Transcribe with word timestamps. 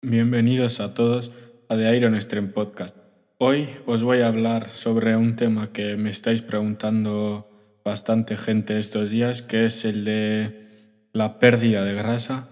Bienvenidos 0.00 0.78
a 0.78 0.94
todos 0.94 1.32
a 1.68 1.74
The 1.74 1.96
Iron 1.96 2.20
Stream 2.20 2.52
Podcast. 2.52 2.96
Hoy 3.38 3.68
os 3.84 4.04
voy 4.04 4.20
a 4.20 4.28
hablar 4.28 4.68
sobre 4.68 5.16
un 5.16 5.34
tema 5.34 5.72
que 5.72 5.96
me 5.96 6.08
estáis 6.08 6.40
preguntando 6.40 7.50
bastante 7.84 8.36
gente 8.36 8.78
estos 8.78 9.10
días, 9.10 9.42
que 9.42 9.64
es 9.64 9.84
el 9.84 10.04
de 10.04 10.68
la 11.12 11.40
pérdida 11.40 11.82
de 11.82 11.94
grasa. 11.94 12.48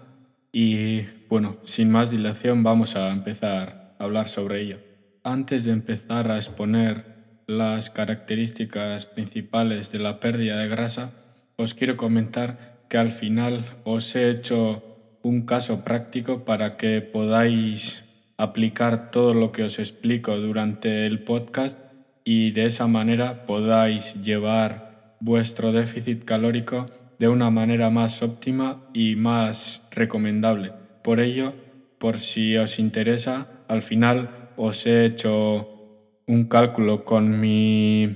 Y 0.51 1.03
bueno, 1.29 1.55
sin 1.63 1.89
más 1.89 2.11
dilación 2.11 2.63
vamos 2.63 2.97
a 2.97 3.11
empezar 3.11 3.95
a 3.97 4.03
hablar 4.03 4.27
sobre 4.27 4.59
ello. 4.59 4.79
Antes 5.23 5.63
de 5.63 5.71
empezar 5.71 6.29
a 6.29 6.35
exponer 6.35 7.05
las 7.47 7.89
características 7.89 9.05
principales 9.05 9.93
de 9.93 9.99
la 9.99 10.19
pérdida 10.19 10.57
de 10.57 10.67
grasa, 10.67 11.11
os 11.55 11.73
quiero 11.73 11.95
comentar 11.95 12.83
que 12.89 12.97
al 12.97 13.13
final 13.13 13.63
os 13.85 14.13
he 14.17 14.29
hecho 14.29 14.86
un 15.27 15.41
caso 15.41 15.83
práctico 15.83 16.45
para 16.45 16.77
que 16.77 17.01
podáis 17.01 18.05
aplicar 18.37 19.11
todo 19.11 19.33
lo 19.33 19.51
que 19.51 19.63
os 19.63 19.77
explico 19.77 20.37
durante 20.37 21.05
el 21.05 21.19
podcast 21.19 21.77
y 22.23 22.51
de 22.51 22.65
esa 22.65 22.87
manera 22.87 23.45
podáis 23.45 24.23
llevar 24.23 25.17
vuestro 25.19 25.73
déficit 25.73 26.23
calórico 26.23 26.85
de 27.19 27.27
una 27.27 27.49
manera 27.49 27.89
más 27.89 28.23
óptima 28.23 28.85
y 28.93 29.15
más 29.15 29.89
recomendable. 29.91 30.71
Por 31.03 31.19
ello, 31.19 31.53
por 31.97 32.19
si 32.19 32.55
os 32.55 32.79
interesa, 32.79 33.47
al 33.67 33.81
final 33.81 34.51
os 34.55 34.85
he 34.85 35.03
hecho 35.05 36.21
un 36.25 36.45
cálculo 36.45 37.03
con 37.03 37.41
mis 37.41 38.09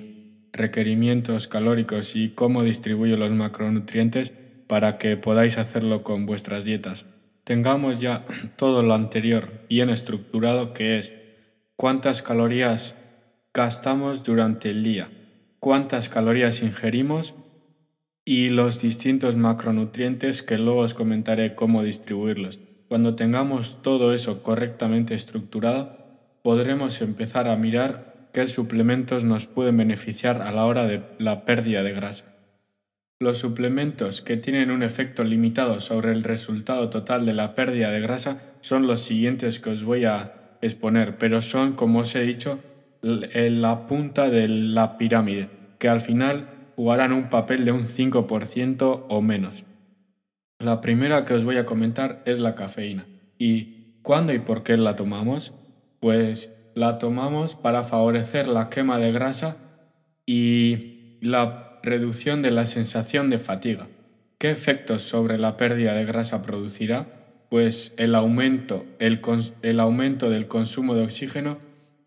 requerimientos 0.53 1.49
calóricos 1.49 2.15
y 2.15 2.29
cómo 2.29 2.63
distribuyo 2.63 3.17
los 3.17 3.31
macronutrientes 3.31 4.33
para 4.71 4.97
que 4.97 5.17
podáis 5.17 5.57
hacerlo 5.57 6.01
con 6.01 6.25
vuestras 6.25 6.63
dietas. 6.63 7.03
Tengamos 7.51 7.99
ya 7.99 8.23
todo 8.55 8.81
lo 8.81 8.93
anterior 8.93 9.65
bien 9.67 9.89
estructurado 9.89 10.73
que 10.73 10.97
es 10.97 11.13
cuántas 11.75 12.21
calorías 12.21 12.95
gastamos 13.53 14.23
durante 14.23 14.69
el 14.69 14.83
día, 14.83 15.09
cuántas 15.59 16.07
calorías 16.07 16.63
ingerimos 16.63 17.35
y 18.23 18.47
los 18.47 18.81
distintos 18.81 19.35
macronutrientes 19.35 20.43
que 20.43 20.57
luego 20.57 20.79
os 20.79 20.93
comentaré 20.93 21.53
cómo 21.53 21.83
distribuirlos. 21.83 22.61
Cuando 22.87 23.15
tengamos 23.15 23.81
todo 23.81 24.13
eso 24.13 24.43
correctamente 24.43 25.13
estructurado, 25.13 25.97
podremos 26.43 27.01
empezar 27.01 27.49
a 27.49 27.57
mirar 27.57 28.29
qué 28.31 28.47
suplementos 28.47 29.25
nos 29.25 29.47
pueden 29.47 29.75
beneficiar 29.75 30.41
a 30.41 30.53
la 30.53 30.63
hora 30.63 30.85
de 30.87 31.03
la 31.19 31.43
pérdida 31.43 31.83
de 31.83 31.91
grasa. 31.91 32.30
Los 33.21 33.37
suplementos 33.37 34.23
que 34.23 34.35
tienen 34.35 34.71
un 34.71 34.81
efecto 34.81 35.23
limitado 35.23 35.79
sobre 35.79 36.11
el 36.11 36.23
resultado 36.23 36.89
total 36.89 37.23
de 37.23 37.35
la 37.35 37.53
pérdida 37.53 37.91
de 37.91 38.01
grasa 38.01 38.41
son 38.61 38.87
los 38.87 39.01
siguientes 39.01 39.59
que 39.59 39.69
os 39.69 39.83
voy 39.83 40.05
a 40.05 40.57
exponer, 40.59 41.19
pero 41.19 41.39
son, 41.43 41.73
como 41.73 41.99
os 41.99 42.15
he 42.15 42.23
dicho, 42.23 42.57
la 43.03 43.85
punta 43.85 44.27
de 44.31 44.47
la 44.47 44.97
pirámide, 44.97 45.49
que 45.77 45.87
al 45.87 46.01
final 46.01 46.49
jugarán 46.75 47.13
un 47.13 47.29
papel 47.29 47.63
de 47.63 47.71
un 47.71 47.83
5% 47.83 49.05
o 49.07 49.21
menos. 49.21 49.65
La 50.57 50.81
primera 50.81 51.23
que 51.23 51.35
os 51.35 51.43
voy 51.43 51.57
a 51.57 51.65
comentar 51.67 52.23
es 52.25 52.39
la 52.39 52.55
cafeína. 52.55 53.05
¿Y 53.37 53.99
cuándo 54.01 54.33
y 54.33 54.39
por 54.39 54.63
qué 54.63 54.77
la 54.77 54.95
tomamos? 54.95 55.53
Pues 55.99 56.51
la 56.73 56.97
tomamos 56.97 57.53
para 57.53 57.83
favorecer 57.83 58.47
la 58.47 58.69
quema 58.69 58.97
de 58.97 59.11
grasa 59.11 59.57
y 60.25 61.19
la 61.21 61.70
reducción 61.83 62.41
de 62.41 62.51
la 62.51 62.65
sensación 62.65 63.29
de 63.29 63.39
fatiga. 63.39 63.87
¿Qué 64.37 64.49
efectos 64.49 65.03
sobre 65.03 65.37
la 65.37 65.55
pérdida 65.57 65.93
de 65.93 66.05
grasa 66.05 66.41
producirá? 66.41 67.07
Pues 67.49 67.93
el 67.97 68.15
aumento, 68.15 68.85
el, 68.99 69.79
aumento 69.79 70.29
del 70.29 70.47
consumo 70.47 70.95
de 70.95 71.03
oxígeno 71.03 71.59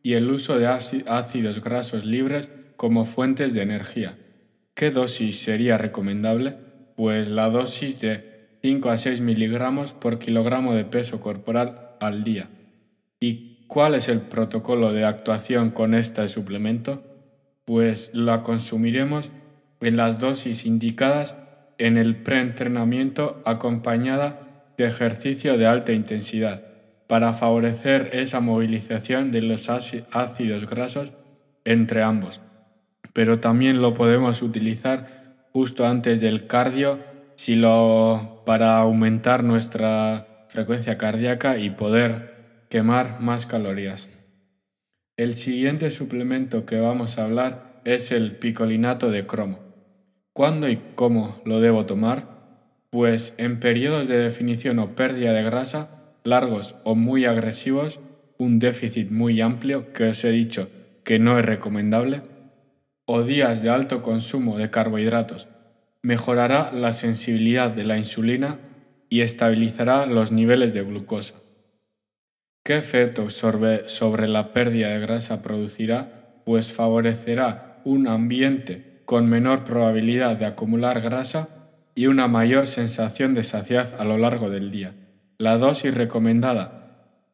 y 0.02 0.14
el 0.14 0.30
uso 0.30 0.58
de 0.58 0.66
ácidos 0.66 1.62
grasos 1.62 2.04
libres 2.04 2.48
como 2.76 3.04
fuentes 3.04 3.54
de 3.54 3.62
energía. 3.62 4.18
¿Qué 4.74 4.90
dosis 4.90 5.38
sería 5.38 5.78
recomendable? 5.78 6.56
Pues 6.96 7.28
la 7.28 7.50
dosis 7.50 8.00
de 8.00 8.58
5 8.62 8.90
a 8.90 8.96
6 8.96 9.20
miligramos 9.20 9.92
por 9.92 10.18
kilogramo 10.18 10.74
de 10.74 10.84
peso 10.84 11.20
corporal 11.20 11.90
al 12.00 12.24
día. 12.24 12.48
¿Y 13.20 13.66
cuál 13.68 13.94
es 13.94 14.08
el 14.08 14.20
protocolo 14.20 14.92
de 14.92 15.04
actuación 15.04 15.70
con 15.70 15.94
este 15.94 16.26
suplemento? 16.28 17.04
Pues 17.64 18.10
la 18.14 18.42
consumiremos 18.42 19.30
en 19.80 19.96
las 19.96 20.20
dosis 20.20 20.66
indicadas 20.66 21.36
en 21.78 21.96
el 21.96 22.16
preentrenamiento 22.16 23.42
acompañada 23.44 24.72
de 24.76 24.86
ejercicio 24.86 25.58
de 25.58 25.66
alta 25.66 25.92
intensidad 25.92 26.64
para 27.06 27.32
favorecer 27.32 28.10
esa 28.12 28.40
movilización 28.40 29.30
de 29.30 29.42
los 29.42 29.68
ácidos 29.68 30.68
grasos 30.68 31.12
entre 31.64 32.02
ambos. 32.02 32.40
Pero 33.12 33.40
también 33.40 33.82
lo 33.82 33.94
podemos 33.94 34.42
utilizar 34.42 35.46
justo 35.52 35.86
antes 35.86 36.20
del 36.20 36.46
cardio 36.46 36.98
si 37.36 37.56
lo, 37.56 38.42
para 38.46 38.78
aumentar 38.78 39.44
nuestra 39.44 40.46
frecuencia 40.48 40.98
cardíaca 40.98 41.58
y 41.58 41.70
poder 41.70 42.64
quemar 42.70 43.20
más 43.20 43.46
calorías. 43.46 44.10
El 45.16 45.34
siguiente 45.34 45.90
suplemento 45.90 46.66
que 46.66 46.80
vamos 46.80 47.18
a 47.18 47.24
hablar 47.24 47.80
es 47.84 48.10
el 48.10 48.32
picolinato 48.32 49.10
de 49.10 49.26
cromo. 49.26 49.63
¿Cuándo 50.34 50.68
y 50.68 50.80
cómo 50.96 51.40
lo 51.44 51.60
debo 51.60 51.86
tomar? 51.86 52.26
Pues 52.90 53.34
en 53.38 53.60
periodos 53.60 54.08
de 54.08 54.18
definición 54.18 54.80
o 54.80 54.96
pérdida 54.96 55.32
de 55.32 55.44
grasa 55.44 56.16
largos 56.24 56.74
o 56.82 56.96
muy 56.96 57.24
agresivos, 57.24 58.00
un 58.36 58.58
déficit 58.58 59.12
muy 59.12 59.40
amplio 59.40 59.92
que 59.92 60.08
os 60.08 60.24
he 60.24 60.30
dicho 60.30 60.68
que 61.04 61.20
no 61.20 61.38
es 61.38 61.44
recomendable, 61.44 62.22
o 63.06 63.22
días 63.22 63.62
de 63.62 63.70
alto 63.70 64.02
consumo 64.02 64.58
de 64.58 64.70
carbohidratos, 64.70 65.46
mejorará 66.02 66.72
la 66.72 66.90
sensibilidad 66.90 67.70
de 67.70 67.84
la 67.84 67.96
insulina 67.96 68.58
y 69.08 69.20
estabilizará 69.20 70.04
los 70.06 70.32
niveles 70.32 70.72
de 70.72 70.82
glucosa. 70.82 71.36
¿Qué 72.64 72.76
efecto 72.76 73.30
sobre, 73.30 73.88
sobre 73.88 74.26
la 74.26 74.52
pérdida 74.52 74.88
de 74.88 74.98
grasa 74.98 75.42
producirá? 75.42 76.42
Pues 76.44 76.72
favorecerá 76.72 77.80
un 77.84 78.08
ambiente 78.08 78.93
con 79.04 79.28
menor 79.28 79.64
probabilidad 79.64 80.36
de 80.36 80.46
acumular 80.46 81.00
grasa 81.00 81.48
y 81.94 82.06
una 82.06 82.28
mayor 82.28 82.66
sensación 82.66 83.34
de 83.34 83.44
saciedad 83.44 84.00
a 84.00 84.04
lo 84.04 84.18
largo 84.18 84.50
del 84.50 84.70
día. 84.70 84.94
La 85.38 85.58
dosis 85.58 85.94
recomendada 85.94 86.80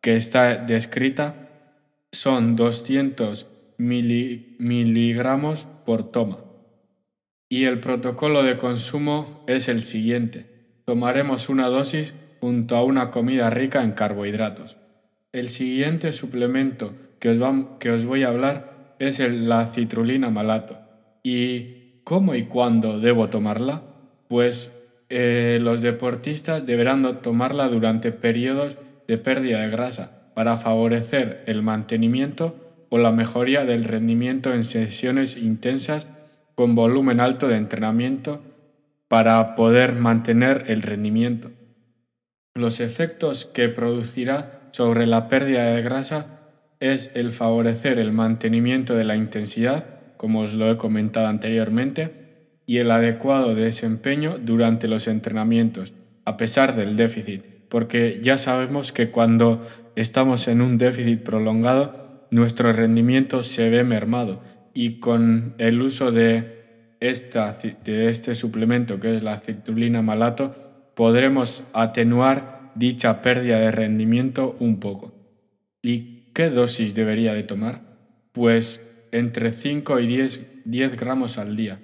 que 0.01 0.17
está 0.17 0.57
descrita 0.57 1.49
son 2.13 2.57
200 2.57 3.47
miligramos 3.79 5.69
por 5.85 6.11
toma. 6.11 6.39
Y 7.49 7.65
el 7.65 7.81
protocolo 7.81 8.43
de 8.43 8.57
consumo 8.57 9.45
es 9.47 9.69
el 9.69 9.83
siguiente. 9.83 10.47
Tomaremos 10.85 11.49
una 11.49 11.69
dosis 11.69 12.15
junto 12.41 12.77
a 12.77 12.85
una 12.85 13.11
comida 13.11 13.51
rica 13.51 13.83
en 13.83 13.93
carbohidratos. 13.93 14.77
El 15.33 15.49
siguiente 15.49 16.13
suplemento 16.13 16.95
que 17.19 17.31
os, 17.31 18.05
voy 18.05 18.25
a 18.25 18.29
hablar 18.29 18.97
es 18.99 19.21
la 19.21 19.67
citrulina 19.67 20.31
malato 20.31 20.90
¿Y 21.23 22.03
cómo 22.05 22.35
y 22.35 22.45
cuándo 22.45 23.01
debo 23.01 23.29
tomarla? 23.29 23.83
Pues 24.29 24.89
eh, 25.09 25.59
los 25.61 25.83
deportistas 25.83 26.67
deberán 26.67 27.21
tomarla 27.23 27.69
durante 27.69 28.13
periodos 28.13 28.77
de 29.09 29.19
pérdida 29.19 29.61
de 29.61 29.71
grasa 29.71 30.33
para 30.35 30.57
favorecer 30.57 31.43
el 31.47 31.63
mantenimiento 31.63 32.55
o 32.91 32.99
la 32.99 33.13
mejoría 33.13 33.65
del 33.65 33.85
rendimiento 33.85 34.53
en 34.53 34.65
sesiones 34.65 35.37
intensas 35.37 36.07
con 36.55 36.75
volumen 36.75 37.21
alto 37.21 37.49
de 37.49 37.57
entrenamiento 37.57 38.43
para 39.09 39.55
poder 39.55 39.95
mantener 39.95 40.65
el 40.69 40.83
rendimiento. 40.83 41.51
Los 42.55 42.81
efectos 42.81 43.47
que 43.47 43.69
producirá 43.69 44.69
sobre 44.73 45.07
la 45.07 45.29
pérdida 45.29 45.65
de 45.65 45.83
grasa 45.83 46.41
es 46.81 47.11
el 47.15 47.33
favorecer 47.33 47.99
el 47.99 48.13
mantenimiento 48.13 48.95
de 48.95 49.05
la 49.05 49.17
intensidad, 49.17 50.00
como 50.21 50.41
os 50.41 50.53
lo 50.53 50.71
he 50.71 50.77
comentado 50.77 51.29
anteriormente, 51.29 52.11
y 52.67 52.77
el 52.77 52.91
adecuado 52.91 53.55
desempeño 53.55 54.37
durante 54.39 54.87
los 54.87 55.09
entrenamientos, 55.09 55.95
a 56.27 56.37
pesar 56.37 56.77
del 56.77 56.95
déficit, 56.95 57.43
porque 57.71 58.21
ya 58.23 58.37
sabemos 58.37 58.93
que 58.93 59.09
cuando 59.09 59.67
estamos 59.97 60.47
en 60.47 60.61
un 60.61 60.77
déficit 60.77 61.23
prolongado, 61.23 62.27
nuestro 62.31 62.71
rendimiento 62.71 63.43
se 63.43 63.71
ve 63.71 63.83
mermado 63.83 64.43
y 64.75 65.01
con 65.01 65.55
el 65.57 65.81
uso 65.81 66.13
de, 66.13 66.97
esta, 67.01 67.57
de 67.83 68.11
este 68.11 68.35
suplemento 68.35 69.01
que 69.01 69.17
es 69.17 69.23
la 69.23 69.39
citrulina 69.39 70.03
malato, 70.03 70.53
podremos 70.95 71.63
atenuar 71.73 72.73
dicha 72.75 73.23
pérdida 73.23 73.59
de 73.59 73.71
rendimiento 73.71 74.55
un 74.61 74.81
poco. 74.81 75.15
¿Y 75.81 76.31
qué 76.35 76.51
dosis 76.51 76.95
debería 76.95 77.33
de 77.33 77.43
tomar? 77.43 77.81
Pues 78.33 78.90
entre 79.13 79.51
5 79.51 80.01
y 80.01 80.07
10, 80.07 80.47
10 80.65 80.97
gramos 80.97 81.39
al 81.39 81.57
día 81.57 81.81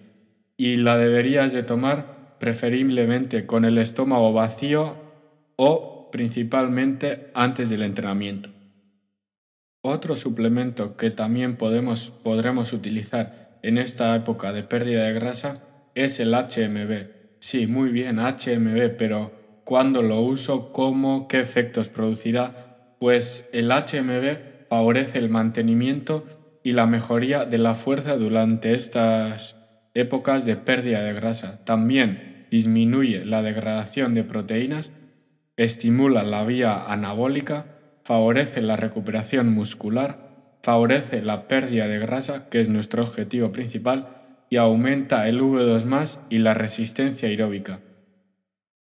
y 0.57 0.77
la 0.77 0.97
deberías 0.97 1.53
de 1.53 1.63
tomar 1.63 2.37
preferiblemente 2.39 3.47
con 3.47 3.65
el 3.65 3.79
estómago 3.79 4.33
vacío 4.33 4.97
o 5.57 6.11
principalmente 6.11 7.31
antes 7.35 7.71
del 7.71 7.83
entrenamiento. 7.83 8.51
Otro 9.83 10.17
suplemento 10.17 10.97
que 10.97 11.11
también 11.11 11.57
podemos, 11.57 12.11
podremos 12.11 12.73
utilizar 12.73 13.59
en 13.63 13.79
esta 13.79 14.15
época 14.17 14.53
de 14.53 14.63
pérdida 14.63 15.05
de 15.05 15.13
grasa 15.13 15.63
es 15.95 16.21
el 16.21 16.35
HMB. 16.35 17.09
Sí, 17.39 17.67
muy 17.67 17.91
bien, 17.91 18.19
HMB, 18.19 18.97
pero 18.99 19.33
¿cuándo 19.65 20.03
lo 20.03 20.21
uso? 20.21 20.73
¿Cómo? 20.73 21.29
¿Qué 21.29 21.41
efectos 21.41 21.89
producirá? 21.89 22.97
Pues 22.99 23.49
el 23.53 23.71
HMB 23.71 24.69
favorece 24.69 25.19
el 25.19 25.29
mantenimiento 25.29 26.25
y 26.67 26.73
la 26.73 26.87
mejoría 26.87 27.45
de 27.45 27.59
la 27.59 27.77
fuerza 27.77 28.17
durante 28.17 28.75
estas 28.75 29.55
épocas 29.95 30.45
de 30.45 30.57
pérdida 30.57 31.01
de 31.01 31.13
grasa. 31.13 31.65
También 31.65 32.49
disminuye 32.51 33.25
la 33.25 33.41
degradación 33.41 34.15
de 34.15 34.25
proteínas, 34.25 34.91
estimula 35.57 36.25
la 36.25 36.43
vía 36.43 36.87
anabólica, 36.89 37.67
favorece 38.03 38.63
la 38.63 38.75
recuperación 38.75 39.53
muscular, 39.53 40.59
favorece 40.61 41.23
la 41.23 41.47
pérdida 41.47 41.87
de 41.87 42.01
grasa, 42.01 42.51
que 42.51 42.61
es 42.61 42.69
nuestro 42.69 43.05
objetivo 43.05 43.53
principal, 43.53 44.09
y 44.51 44.57
aumenta 44.57 45.29
el 45.29 45.41
V2 45.41 46.19
y 46.31 46.39
la 46.39 46.53
resistencia 46.53 47.29
aeróbica. 47.29 47.79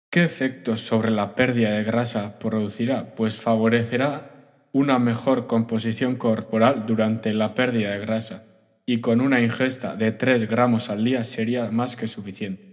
¿Qué 0.10 0.26
efectos 0.26 0.82
sobre 0.82 1.10
la 1.10 1.36
pérdida 1.36 1.72
de 1.72 1.86
grasa 1.86 2.38
producirá? 2.38 3.16
Pues 3.16 3.38
favorecerá 3.38 4.31
una 4.74 5.00
mejor 5.00 5.48
composición 5.48 6.16
corporal 6.16 6.86
durante 6.86 7.34
la 7.34 7.54
pérdida 7.54 7.92
de 7.92 8.00
grasa 8.00 8.44
y 8.86 9.00
con 9.02 9.22
una 9.22 9.42
ingesta 9.42 9.96
de 9.96 10.12
3 10.12 10.50
gramos 10.50 10.90
al 10.90 11.04
día 11.04 11.24
sería 11.24 11.72
más 11.72 11.96
que 11.96 12.08
suficiente. 12.08 12.72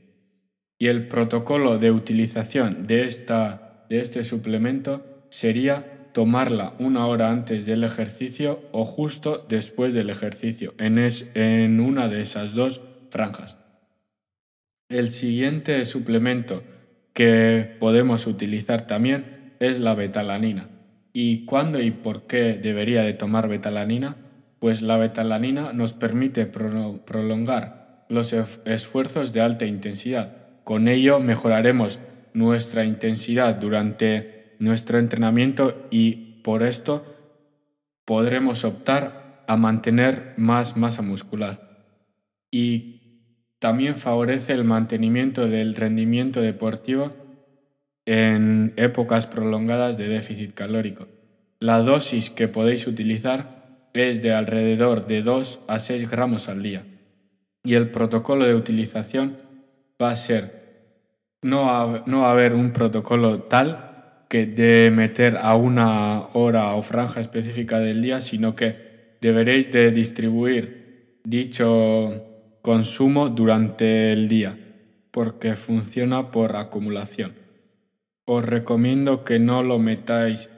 Y 0.78 0.86
el 0.86 1.08
protocolo 1.08 1.78
de 1.78 1.90
utilización 1.90 2.86
de, 2.86 3.04
esta, 3.04 3.84
de 3.88 4.00
este 4.00 4.22
suplemento 4.22 5.24
sería 5.28 6.10
tomarla 6.12 6.74
una 6.78 7.06
hora 7.06 7.30
antes 7.30 7.66
del 7.66 7.84
ejercicio 7.84 8.60
o 8.72 8.84
justo 8.84 9.44
después 9.48 9.92
del 9.92 10.10
ejercicio, 10.10 10.74
en, 10.78 10.98
en 11.34 11.80
una 11.80 12.08
de 12.08 12.20
esas 12.20 12.54
dos 12.54 12.80
franjas. 13.10 13.56
El 14.88 15.08
siguiente 15.08 15.84
suplemento 15.84 16.62
que 17.12 17.76
podemos 17.78 18.26
utilizar 18.26 18.86
también 18.86 19.54
es 19.60 19.80
la 19.80 19.94
betalanina. 19.94 20.77
¿Y 21.20 21.46
cuándo 21.46 21.80
y 21.80 21.90
por 21.90 22.28
qué 22.28 22.60
debería 22.62 23.02
de 23.02 23.12
tomar 23.12 23.48
betalanina? 23.48 24.18
Pues 24.60 24.82
la 24.82 24.96
betalanina 24.96 25.72
nos 25.72 25.92
permite 25.92 26.46
prolongar 26.46 28.06
los 28.08 28.32
esfuerzos 28.32 29.32
de 29.32 29.40
alta 29.40 29.66
intensidad. 29.66 30.62
Con 30.62 30.86
ello 30.86 31.18
mejoraremos 31.18 31.98
nuestra 32.34 32.84
intensidad 32.84 33.56
durante 33.56 34.54
nuestro 34.60 35.00
entrenamiento 35.00 35.88
y 35.90 36.40
por 36.44 36.62
esto 36.62 37.04
podremos 38.04 38.62
optar 38.64 39.42
a 39.48 39.56
mantener 39.56 40.34
más 40.36 40.76
masa 40.76 41.02
muscular. 41.02 41.88
Y 42.48 43.32
también 43.58 43.96
favorece 43.96 44.52
el 44.52 44.62
mantenimiento 44.62 45.48
del 45.48 45.74
rendimiento 45.74 46.40
deportivo 46.40 47.12
en 48.08 48.72
épocas 48.76 49.26
prolongadas 49.26 49.98
de 49.98 50.08
déficit 50.08 50.54
calórico. 50.54 51.08
La 51.60 51.80
dosis 51.80 52.30
que 52.30 52.48
podéis 52.48 52.86
utilizar 52.86 53.90
es 53.92 54.22
de 54.22 54.32
alrededor 54.32 55.06
de 55.06 55.20
2 55.20 55.60
a 55.68 55.78
6 55.78 56.10
gramos 56.10 56.48
al 56.48 56.62
día 56.62 56.84
y 57.62 57.74
el 57.74 57.90
protocolo 57.90 58.46
de 58.46 58.54
utilización 58.54 59.36
va 60.00 60.10
a 60.10 60.16
ser 60.16 60.58
no, 61.42 62.02
no 62.06 62.20
va 62.22 62.28
a 62.28 62.32
haber 62.32 62.54
un 62.54 62.72
protocolo 62.72 63.42
tal 63.42 64.24
que 64.30 64.46
de 64.46 64.90
meter 64.90 65.36
a 65.36 65.54
una 65.54 66.28
hora 66.32 66.74
o 66.76 66.82
franja 66.82 67.20
específica 67.20 67.78
del 67.78 68.00
día, 68.00 68.22
sino 68.22 68.56
que 68.56 69.16
deberéis 69.20 69.70
de 69.70 69.90
distribuir 69.90 71.18
dicho 71.24 72.24
consumo 72.62 73.28
durante 73.28 74.12
el 74.12 74.28
día, 74.28 74.58
porque 75.10 75.56
funciona 75.56 76.30
por 76.30 76.56
acumulación. 76.56 77.47
Os 78.30 78.44
recomiendo 78.44 79.24
que 79.24 79.38
no 79.38 79.62
lo 79.62 79.78
metáis 79.78 80.50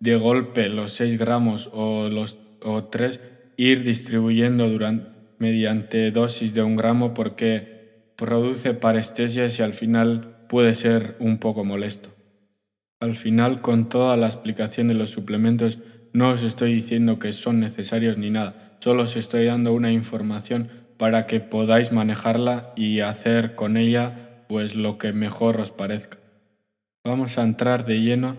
de 0.00 0.16
golpe 0.16 0.70
los 0.70 0.92
6 0.92 1.18
gramos 1.18 1.68
o 1.74 2.08
los 2.08 2.38
o 2.62 2.84
3, 2.84 3.20
ir 3.58 3.82
distribuyendo 3.82 4.70
durante, 4.70 5.10
mediante 5.36 6.10
dosis 6.10 6.54
de 6.54 6.62
un 6.62 6.76
gramo 6.76 7.12
porque 7.12 8.12
produce 8.16 8.72
parestesias 8.72 9.58
y 9.58 9.62
al 9.62 9.74
final 9.74 10.46
puede 10.48 10.72
ser 10.72 11.16
un 11.18 11.36
poco 11.36 11.66
molesto. 11.66 12.08
Al 12.98 13.14
final, 13.14 13.60
con 13.60 13.90
toda 13.90 14.16
la 14.16 14.24
explicación 14.24 14.88
de 14.88 14.94
los 14.94 15.10
suplementos, 15.10 15.80
no 16.14 16.30
os 16.30 16.42
estoy 16.42 16.72
diciendo 16.72 17.18
que 17.18 17.34
son 17.34 17.60
necesarios 17.60 18.16
ni 18.16 18.30
nada, 18.30 18.78
solo 18.80 19.02
os 19.02 19.16
estoy 19.16 19.44
dando 19.44 19.74
una 19.74 19.92
información 19.92 20.70
para 20.96 21.26
que 21.26 21.40
podáis 21.40 21.92
manejarla 21.92 22.72
y 22.74 23.00
hacer 23.00 23.54
con 23.54 23.76
ella 23.76 24.46
pues 24.48 24.76
lo 24.76 24.96
que 24.96 25.12
mejor 25.12 25.60
os 25.60 25.72
parezca. 25.72 26.16
Vamos 27.04 27.38
a 27.38 27.42
entrar 27.42 27.86
de 27.86 28.00
lleno 28.00 28.36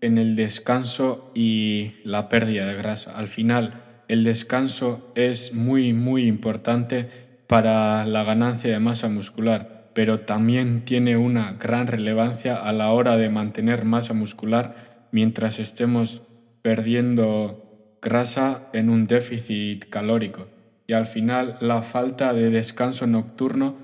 en 0.00 0.18
el 0.18 0.36
descanso 0.36 1.30
y 1.34 1.94
la 2.04 2.28
pérdida 2.28 2.66
de 2.66 2.74
grasa. 2.74 3.16
Al 3.16 3.28
final, 3.28 3.82
el 4.08 4.24
descanso 4.24 5.12
es 5.14 5.54
muy 5.54 5.92
muy 5.92 6.24
importante 6.24 7.08
para 7.46 8.04
la 8.06 8.24
ganancia 8.24 8.70
de 8.70 8.78
masa 8.78 9.08
muscular 9.08 9.82
pero 9.94 10.20
también 10.20 10.84
tiene 10.84 11.16
una 11.16 11.54
gran 11.54 11.86
relevancia 11.86 12.56
a 12.56 12.72
la 12.72 12.90
hora 12.90 13.16
de 13.16 13.28
mantener 13.28 13.84
masa 13.84 14.14
muscular 14.14 15.08
mientras 15.12 15.58
estemos 15.58 16.22
perdiendo 16.62 17.98
grasa 18.00 18.68
en 18.72 18.88
un 18.88 19.04
déficit 19.04 19.88
calórico. 19.90 20.48
Y 20.86 20.94
al 20.94 21.06
final 21.06 21.58
la 21.60 21.82
falta 21.82 22.32
de 22.32 22.50
descanso 22.50 23.06
nocturno 23.06 23.76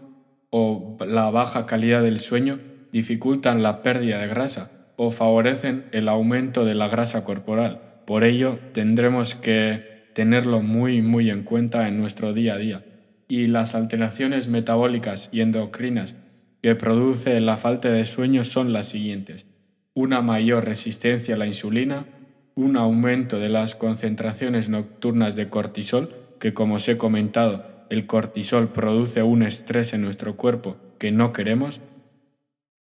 o 0.50 0.96
la 1.06 1.30
baja 1.30 1.66
calidad 1.66 2.02
del 2.02 2.18
sueño 2.18 2.58
dificultan 2.92 3.62
la 3.62 3.82
pérdida 3.82 4.18
de 4.18 4.28
grasa 4.28 4.70
o 4.96 5.10
favorecen 5.10 5.86
el 5.92 6.08
aumento 6.08 6.64
de 6.64 6.74
la 6.74 6.88
grasa 6.88 7.24
corporal. 7.24 7.80
Por 8.06 8.24
ello 8.24 8.58
tendremos 8.72 9.34
que 9.34 10.08
tenerlo 10.14 10.60
muy 10.62 11.02
muy 11.02 11.30
en 11.30 11.42
cuenta 11.42 11.86
en 11.88 11.98
nuestro 12.00 12.32
día 12.32 12.54
a 12.54 12.58
día 12.58 12.84
y 13.28 13.46
las 13.46 13.74
alteraciones 13.74 14.48
metabólicas 14.48 15.28
y 15.30 15.42
endocrinas 15.42 16.16
que 16.62 16.74
produce 16.74 17.38
la 17.40 17.56
falta 17.56 17.90
de 17.90 18.04
sueño 18.04 18.42
son 18.42 18.72
las 18.72 18.88
siguientes. 18.88 19.46
Una 19.94 20.22
mayor 20.22 20.64
resistencia 20.64 21.34
a 21.34 21.38
la 21.38 21.46
insulina, 21.46 22.06
un 22.54 22.76
aumento 22.76 23.38
de 23.38 23.48
las 23.48 23.74
concentraciones 23.74 24.68
nocturnas 24.68 25.36
de 25.36 25.48
cortisol, 25.48 26.14
que 26.40 26.54
como 26.54 26.76
os 26.76 26.88
he 26.88 26.96
comentado, 26.96 27.66
el 27.90 28.06
cortisol 28.06 28.68
produce 28.68 29.22
un 29.22 29.42
estrés 29.42 29.92
en 29.92 30.02
nuestro 30.02 30.36
cuerpo 30.36 30.76
que 30.98 31.12
no 31.12 31.32
queremos, 31.32 31.80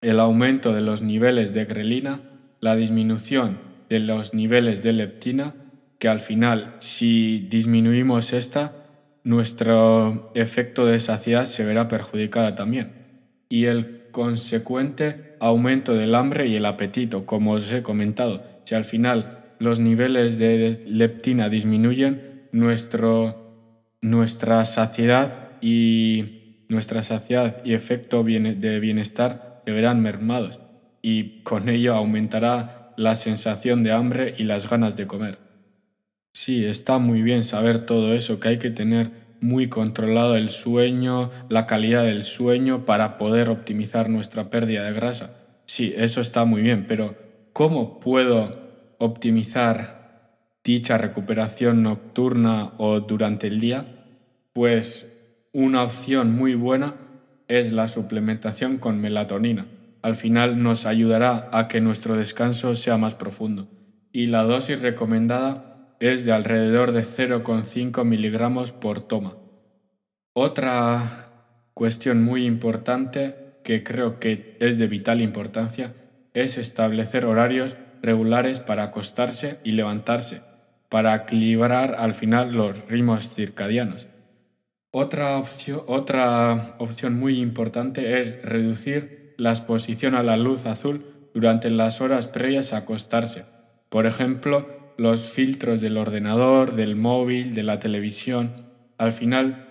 el 0.02 0.18
aumento 0.18 0.72
de 0.74 0.82
los 0.82 1.00
niveles 1.00 1.52
de 1.52 1.64
grelina, 1.64 2.20
la 2.60 2.76
disminución 2.76 3.58
de 3.88 4.00
los 4.00 4.34
niveles 4.34 4.82
de 4.82 4.92
leptina, 4.92 5.54
que 5.98 6.08
al 6.08 6.20
final 6.20 6.74
si 6.80 7.46
disminuimos 7.48 8.32
esta, 8.32 8.74
nuestro 9.22 10.32
efecto 10.34 10.84
de 10.86 10.98
saciedad 10.98 11.44
se 11.44 11.64
verá 11.64 11.86
perjudicada 11.86 12.56
también. 12.56 12.92
Y 13.48 13.66
el 13.66 14.08
consecuente 14.10 15.36
aumento 15.38 15.94
del 15.94 16.16
hambre 16.16 16.48
y 16.48 16.56
el 16.56 16.66
apetito, 16.66 17.24
como 17.24 17.52
os 17.52 17.72
he 17.72 17.82
comentado. 17.82 18.42
Si 18.64 18.74
al 18.74 18.84
final 18.84 19.54
los 19.60 19.78
niveles 19.78 20.38
de 20.38 20.80
leptina 20.86 21.48
disminuyen, 21.48 22.48
nuestro, 22.50 23.86
nuestra 24.00 24.64
saciedad 24.64 25.50
y 25.60 26.64
nuestra 26.68 27.02
saciedad 27.04 27.64
y 27.64 27.74
efecto 27.74 28.24
de 28.24 28.80
bienestar 28.80 29.51
se 29.64 29.72
verán 29.72 30.00
mermados 30.00 30.60
y 31.02 31.42
con 31.42 31.68
ello 31.68 31.94
aumentará 31.94 32.94
la 32.96 33.14
sensación 33.14 33.82
de 33.82 33.92
hambre 33.92 34.34
y 34.38 34.44
las 34.44 34.70
ganas 34.70 34.96
de 34.96 35.06
comer. 35.06 35.38
Sí, 36.32 36.64
está 36.64 36.98
muy 36.98 37.22
bien 37.22 37.44
saber 37.44 37.84
todo 37.84 38.14
eso, 38.14 38.38
que 38.38 38.48
hay 38.48 38.58
que 38.58 38.70
tener 38.70 39.10
muy 39.40 39.68
controlado 39.68 40.36
el 40.36 40.50
sueño, 40.50 41.30
la 41.48 41.66
calidad 41.66 42.04
del 42.04 42.22
sueño 42.22 42.86
para 42.86 43.18
poder 43.18 43.48
optimizar 43.48 44.08
nuestra 44.08 44.50
pérdida 44.50 44.84
de 44.84 44.92
grasa. 44.92 45.34
Sí, 45.66 45.92
eso 45.96 46.20
está 46.20 46.44
muy 46.44 46.62
bien, 46.62 46.86
pero 46.86 47.16
¿cómo 47.52 47.98
puedo 47.98 48.62
optimizar 48.98 50.38
dicha 50.64 50.96
recuperación 50.96 51.82
nocturna 51.82 52.72
o 52.78 53.00
durante 53.00 53.48
el 53.48 53.58
día? 53.58 53.84
Pues 54.52 55.48
una 55.52 55.82
opción 55.82 56.32
muy 56.34 56.54
buena 56.54 56.94
es 57.48 57.72
la 57.72 57.88
suplementación 57.88 58.78
con 58.78 59.00
melatonina. 59.00 59.66
Al 60.02 60.16
final 60.16 60.62
nos 60.62 60.86
ayudará 60.86 61.48
a 61.52 61.68
que 61.68 61.80
nuestro 61.80 62.16
descanso 62.16 62.74
sea 62.74 62.96
más 62.96 63.14
profundo. 63.14 63.68
Y 64.12 64.26
la 64.26 64.42
dosis 64.42 64.82
recomendada 64.82 65.96
es 66.00 66.24
de 66.24 66.32
alrededor 66.32 66.92
de 66.92 67.02
0,5 67.02 68.04
miligramos 68.04 68.72
por 68.72 69.00
toma. 69.00 69.36
Otra 70.34 71.28
cuestión 71.74 72.22
muy 72.22 72.44
importante 72.44 73.36
que 73.62 73.84
creo 73.84 74.18
que 74.18 74.56
es 74.60 74.78
de 74.78 74.88
vital 74.88 75.20
importancia 75.20 75.94
es 76.34 76.58
establecer 76.58 77.24
horarios 77.24 77.76
regulares 78.02 78.58
para 78.58 78.84
acostarse 78.84 79.58
y 79.62 79.72
levantarse, 79.72 80.42
para 80.88 81.14
equilibrar 81.14 81.94
al 81.94 82.14
final 82.14 82.52
los 82.52 82.88
ritmos 82.88 83.34
circadianos. 83.34 84.08
Otra 84.94 85.38
opción, 85.38 85.80
otra 85.86 86.74
opción 86.76 87.18
muy 87.18 87.40
importante 87.40 88.20
es 88.20 88.42
reducir 88.42 89.34
la 89.38 89.48
exposición 89.48 90.14
a 90.14 90.22
la 90.22 90.36
luz 90.36 90.66
azul 90.66 91.06
durante 91.32 91.70
las 91.70 92.02
horas 92.02 92.28
previas 92.28 92.74
a 92.74 92.78
acostarse. 92.78 93.46
Por 93.88 94.04
ejemplo, 94.04 94.68
los 94.98 95.32
filtros 95.32 95.80
del 95.80 95.96
ordenador, 95.96 96.74
del 96.74 96.94
móvil, 96.94 97.54
de 97.54 97.62
la 97.62 97.80
televisión. 97.80 98.52
Al 98.98 99.12
final 99.12 99.66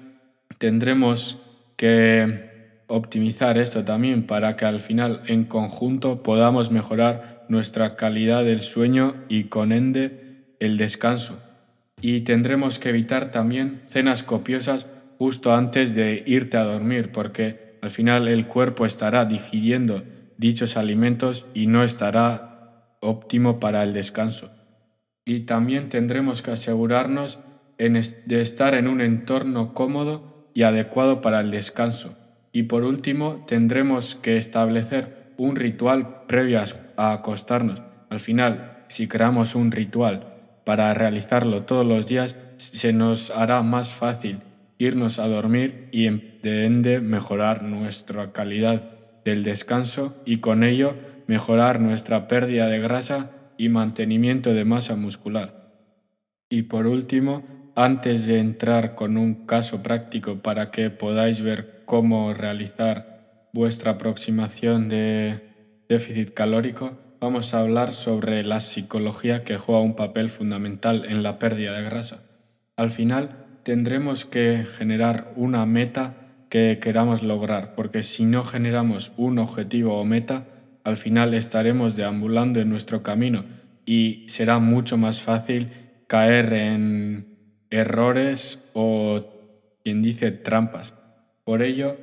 tendremos 0.58 1.38
que 1.76 2.82
optimizar 2.88 3.60
esto 3.60 3.86
también 3.86 4.24
para 4.26 4.56
que 4.56 4.66
al 4.66 4.80
final 4.80 5.22
en 5.28 5.44
conjunto 5.44 6.24
podamos 6.24 6.72
mejorar 6.72 7.46
nuestra 7.48 7.96
calidad 7.96 8.44
del 8.44 8.62
sueño 8.62 9.14
y 9.30 9.44
con 9.44 9.72
ende 9.72 10.56
el 10.60 10.78
descanso. 10.78 11.40
Y 12.02 12.22
tendremos 12.22 12.80
que 12.80 12.90
evitar 12.90 13.30
también 13.30 13.78
cenas 13.80 14.24
copiosas 14.24 14.88
justo 15.22 15.54
antes 15.54 15.94
de 15.94 16.24
irte 16.26 16.58
a 16.58 16.64
dormir 16.64 17.12
porque 17.12 17.78
al 17.84 17.92
final 17.92 18.28
el 18.28 18.48
cuerpo 18.48 18.88
estará 18.88 19.24
digiriendo 19.26 20.02
dichos 20.38 20.78
alimentos 20.78 21.46
y 21.54 21.68
no 21.68 21.84
estará 21.84 22.96
óptimo 23.02 23.60
para 23.60 23.84
el 23.84 23.94
descanso. 23.94 24.50
Y 25.24 25.42
también 25.42 25.90
tendremos 25.90 26.42
que 26.42 26.50
asegurarnos 26.50 27.38
de 27.78 28.42
estar 28.42 28.74
en 28.74 28.88
un 28.88 29.00
entorno 29.00 29.76
cómodo 29.76 30.50
y 30.56 30.64
adecuado 30.64 31.22
para 31.22 31.40
el 31.42 31.52
descanso. 31.52 32.18
Y 32.52 32.64
por 32.64 32.84
último, 32.84 33.46
tendremos 33.46 34.16
que 34.16 34.38
establecer 34.38 35.36
un 35.38 35.56
ritual 35.56 36.26
previo 36.26 36.64
a 36.98 37.14
acostarnos. 37.14 37.84
Al 38.10 38.22
final, 38.22 38.86
si 38.88 39.08
creamos 39.08 39.54
un 39.54 39.72
ritual 39.72 40.34
para 40.66 40.92
realizarlo 40.96 41.62
todos 41.62 41.86
los 41.86 42.08
días, 42.08 42.36
se 42.58 42.92
nos 42.92 43.30
hará 43.30 43.62
más 43.62 43.92
fácil 43.92 44.40
irnos 44.82 45.20
a 45.20 45.28
dormir 45.28 45.90
y 45.92 46.10
de 46.10 46.66
ende 46.66 47.02
mejorar 47.02 47.62
nuestra 47.62 48.32
calidad 48.32 48.82
del 49.24 49.44
descanso 49.44 50.20
y 50.26 50.38
con 50.38 50.64
ello 50.64 50.96
mejorar 51.28 51.80
nuestra 51.80 52.28
pérdida 52.28 52.66
de 52.66 52.80
grasa 52.80 53.30
y 53.60 53.70
mantenimiento 53.70 54.56
de 54.56 54.66
masa 54.66 54.96
muscular. 54.96 55.76
Y 56.50 56.64
por 56.64 56.88
último, 56.88 57.44
antes 57.76 58.26
de 58.26 58.40
entrar 58.40 58.96
con 58.96 59.18
un 59.18 59.46
caso 59.46 59.84
práctico 59.84 60.38
para 60.38 60.72
que 60.72 60.90
podáis 60.90 61.42
ver 61.42 61.84
cómo 61.86 62.34
realizar 62.34 63.50
vuestra 63.54 63.92
aproximación 63.92 64.90
de 64.90 65.84
déficit 65.90 66.34
calórico, 66.34 66.98
vamos 67.20 67.54
a 67.54 67.60
hablar 67.60 67.92
sobre 67.92 68.44
la 68.44 68.60
psicología 68.60 69.44
que 69.44 69.58
juega 69.58 69.82
un 69.82 69.96
papel 69.96 70.30
fundamental 70.30 71.06
en 71.08 71.22
la 71.22 71.38
pérdida 71.38 71.74
de 71.74 71.84
grasa. 71.84 72.24
Al 72.78 72.90
final, 72.90 73.41
tendremos 73.64 74.26
que 74.26 74.66
generar 74.66 75.32
una 75.36 75.66
meta 75.66 76.16
que 76.50 76.80
queramos 76.82 77.24
lograr, 77.24 77.76
porque 77.76 78.04
si 78.04 78.26
no 78.26 78.44
generamos 78.44 79.14
un 79.18 79.40
objetivo 79.40 79.98
o 79.98 80.06
meta, 80.06 80.46
al 80.84 80.98
final 80.98 81.34
estaremos 81.34 81.96
deambulando 81.96 82.60
en 82.60 82.70
nuestro 82.70 83.04
camino 83.04 83.46
y 83.86 84.26
será 84.28 84.60
mucho 84.60 84.98
más 84.98 85.22
fácil 85.22 85.70
caer 86.08 86.54
en 86.54 87.38
errores 87.70 88.60
o, 88.74 89.26
quien 89.84 90.02
dice, 90.02 90.32
trampas. 90.32 90.94
Por 91.44 91.62
ello, 91.62 91.98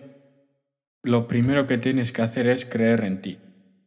lo 1.02 1.28
primero 1.28 1.66
que 1.66 1.78
tienes 1.78 2.12
que 2.12 2.22
hacer 2.22 2.48
es 2.48 2.64
creer 2.64 3.04
en 3.04 3.20
ti 3.20 3.38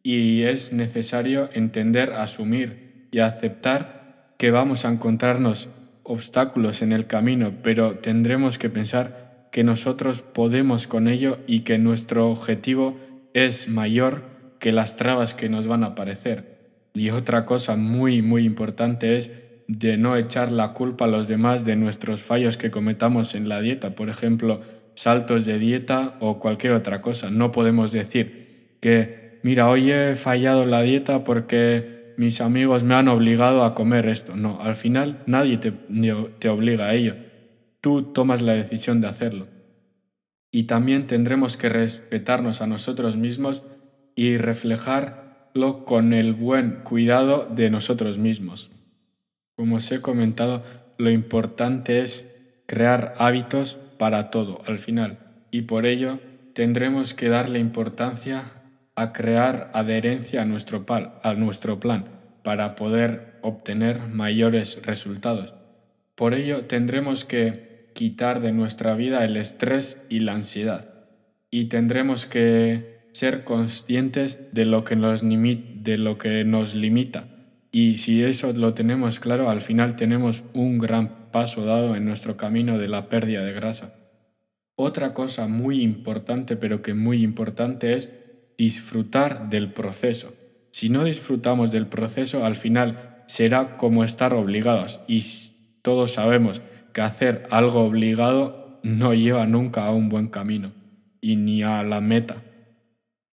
y 0.03 0.43
es 0.43 0.73
necesario 0.73 1.49
entender, 1.53 2.13
asumir 2.13 3.07
y 3.11 3.19
aceptar 3.19 4.35
que 4.37 4.51
vamos 4.51 4.85
a 4.85 4.91
encontrarnos 4.91 5.69
obstáculos 6.11 6.81
en 6.81 6.91
el 6.91 7.07
camino, 7.07 7.53
pero 7.63 7.95
tendremos 7.95 8.57
que 8.57 8.69
pensar 8.69 9.47
que 9.51 9.63
nosotros 9.63 10.21
podemos 10.21 10.87
con 10.87 11.07
ello 11.07 11.39
y 11.47 11.61
que 11.61 11.77
nuestro 11.77 12.29
objetivo 12.29 12.97
es 13.33 13.69
mayor 13.69 14.23
que 14.59 14.71
las 14.71 14.95
trabas 14.95 15.33
que 15.33 15.49
nos 15.49 15.67
van 15.67 15.83
a 15.83 15.87
aparecer. 15.87 16.59
Y 16.93 17.09
otra 17.11 17.45
cosa 17.45 17.75
muy, 17.75 18.21
muy 18.21 18.45
importante 18.45 19.15
es 19.17 19.31
de 19.67 19.97
no 19.97 20.17
echar 20.17 20.51
la 20.51 20.73
culpa 20.73 21.05
a 21.05 21.07
los 21.07 21.27
demás 21.27 21.63
de 21.63 21.77
nuestros 21.77 22.21
fallos 22.21 22.57
que 22.57 22.71
cometamos 22.71 23.33
en 23.35 23.47
la 23.47 23.61
dieta, 23.61 23.95
por 23.95 24.09
ejemplo, 24.09 24.59
saltos 24.95 25.45
de 25.45 25.59
dieta 25.59 26.17
o 26.19 26.39
cualquier 26.39 26.73
otra 26.73 27.01
cosa. 27.01 27.31
No 27.31 27.51
podemos 27.51 27.93
decir 27.93 28.75
que, 28.81 29.39
mira, 29.43 29.69
hoy 29.69 29.91
he 29.91 30.15
fallado 30.15 30.65
la 30.65 30.81
dieta 30.81 31.23
porque 31.23 32.00
mis 32.21 32.39
amigos 32.39 32.83
me 32.83 32.95
han 32.95 33.09
obligado 33.09 33.65
a 33.65 33.75
comer 33.75 34.07
esto. 34.07 34.35
No, 34.35 34.61
al 34.61 34.75
final 34.75 35.23
nadie 35.25 35.57
te, 35.57 35.71
te 36.39 36.47
obliga 36.47 36.85
a 36.85 36.93
ello 36.93 37.15
tú 37.81 38.03
tomas 38.03 38.41
la 38.41 38.53
decisión 38.53 39.01
de 39.01 39.07
hacerlo. 39.07 39.47
Y 40.51 40.63
también 40.63 41.07
tendremos 41.07 41.57
que 41.57 41.69
respetarnos 41.69 42.61
a 42.61 42.67
nosotros 42.67 43.17
mismos 43.17 43.63
y 44.15 44.37
reflejarlo 44.37 45.85
con 45.85 46.13
el 46.13 46.33
buen 46.33 46.81
cuidado 46.83 47.47
de 47.49 47.69
nosotros 47.69 48.17
mismos. 48.17 48.71
Como 49.55 49.77
os 49.77 49.91
he 49.91 50.01
comentado, 50.01 50.63
lo 50.97 51.09
importante 51.09 52.01
es 52.01 52.27
crear 52.67 53.15
hábitos 53.17 53.79
para 53.97 54.29
todo 54.29 54.61
al 54.65 54.79
final 54.79 55.19
y 55.51 55.63
por 55.63 55.85
ello 55.85 56.19
tendremos 56.53 57.13
que 57.13 57.29
darle 57.29 57.59
importancia 57.59 58.43
a 58.95 59.13
crear 59.13 59.71
adherencia 59.73 60.41
a 60.41 60.45
nuestro, 60.45 60.85
plan 60.85 62.05
para 62.43 62.75
poder 62.75 63.37
obtener 63.41 64.07
mayores 64.07 64.79
resultados. 64.83 65.55
Por 66.15 66.33
ello 66.33 66.65
tendremos 66.65 67.25
que 67.25 67.89
quitar 67.93 68.41
de 68.41 68.51
nuestra 68.51 68.95
vida 68.95 69.23
el 69.25 69.37
estrés 69.37 70.01
y 70.09 70.19
la 70.19 70.33
ansiedad. 70.33 70.89
Y 71.49 71.65
tendremos 71.65 72.25
que 72.25 73.01
ser 73.13 73.43
conscientes 73.43 74.39
de 74.51 74.65
lo 74.65 74.83
que 74.83 74.95
nos, 74.95 75.21
de 75.21 75.97
lo 75.97 76.17
que 76.17 76.43
nos 76.43 76.75
limita. 76.75 77.27
Y 77.71 77.97
si 77.97 78.23
eso 78.23 78.51
lo 78.53 78.73
tenemos 78.73 79.19
claro, 79.19 79.49
al 79.49 79.61
final 79.61 79.95
tenemos 79.95 80.43
un 80.53 80.77
gran 80.77 81.31
paso 81.31 81.65
dado 81.65 81.95
en 81.95 82.05
nuestro 82.05 82.35
camino 82.37 82.77
de 82.77 82.89
la 82.89 83.07
pérdida 83.07 83.43
de 83.43 83.53
grasa. 83.53 83.95
Otra 84.75 85.13
cosa 85.13 85.47
muy 85.47 85.81
importante, 85.81 86.55
pero 86.55 86.81
que 86.81 86.93
muy 86.93 87.23
importante, 87.23 87.93
es 87.93 88.11
disfrutar 88.61 89.49
del 89.49 89.73
proceso. 89.73 90.35
Si 90.69 90.89
no 90.89 91.03
disfrutamos 91.03 91.71
del 91.71 91.87
proceso, 91.87 92.45
al 92.45 92.55
final 92.55 93.23
será 93.25 93.75
como 93.75 94.03
estar 94.03 94.35
obligados. 94.35 95.01
Y 95.07 95.23
todos 95.81 96.11
sabemos 96.11 96.61
que 96.93 97.01
hacer 97.01 97.47
algo 97.49 97.79
obligado 97.79 98.79
no 98.83 99.15
lleva 99.15 99.47
nunca 99.47 99.87
a 99.87 99.91
un 99.91 100.09
buen 100.09 100.27
camino 100.27 100.73
y 101.21 101.37
ni 101.37 101.63
a 101.63 101.81
la 101.81 102.01
meta. 102.01 102.43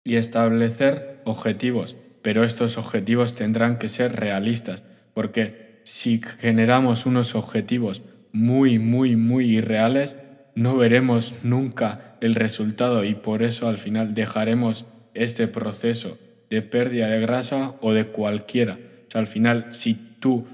Y 0.03 0.17
establecer 0.17 1.21
objetivos, 1.27 1.99
pero 2.23 2.43
estos 2.43 2.79
objetivos 2.79 3.35
tendrán 3.35 3.79
que 3.79 3.91
ser 3.91 4.17
realistas, 4.17 4.83
porque 5.13 5.83
si 5.85 6.23
generamos 6.39 7.05
unos 7.05 7.35
objetivos 7.35 8.01
muy, 8.33 8.79
muy, 8.79 9.17
muy 9.17 9.59
irreales, 9.59 10.17
no 10.55 10.79
veremos 10.79 11.35
nunca 11.43 12.17
el 12.23 12.35
resultado 12.35 13.05
y 13.05 13.15
por 13.15 13.43
eso 13.43 13.69
al 13.69 13.77
final 13.77 14.15
dejaremos 14.15 14.87
este 15.19 15.49
proceso 15.49 16.19
de 16.51 16.63
pérdida 16.63 17.09
de 17.09 17.21
grasa 17.21 17.75
o 17.81 17.93
de 17.93 18.07
cualquiera. 18.09 18.79
al 19.15 19.27
final, 19.27 19.69
si 19.71 19.95
tú 19.95 20.47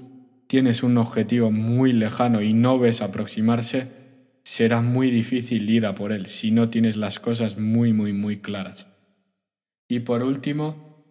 tienes 0.47 0.83
un 0.83 0.97
objetivo 0.97 1.51
muy 1.51 1.93
lejano 1.93 2.41
y 2.41 2.53
no 2.53 2.79
ves 2.79 3.01
aproximarse, 3.01 3.87
será 4.43 4.81
muy 4.81 5.09
difícil 5.09 5.69
ir 5.69 5.85
a 5.85 5.95
por 5.95 6.11
él 6.11 6.27
si 6.27 6.51
no 6.51 6.69
tienes 6.69 6.95
las 6.95 7.19
cosas 7.19 7.57
muy, 7.57 7.93
muy, 7.93 8.13
muy 8.13 8.37
claras. 8.37 8.87
Y 9.87 9.99
por 9.99 10.23
último, 10.23 11.03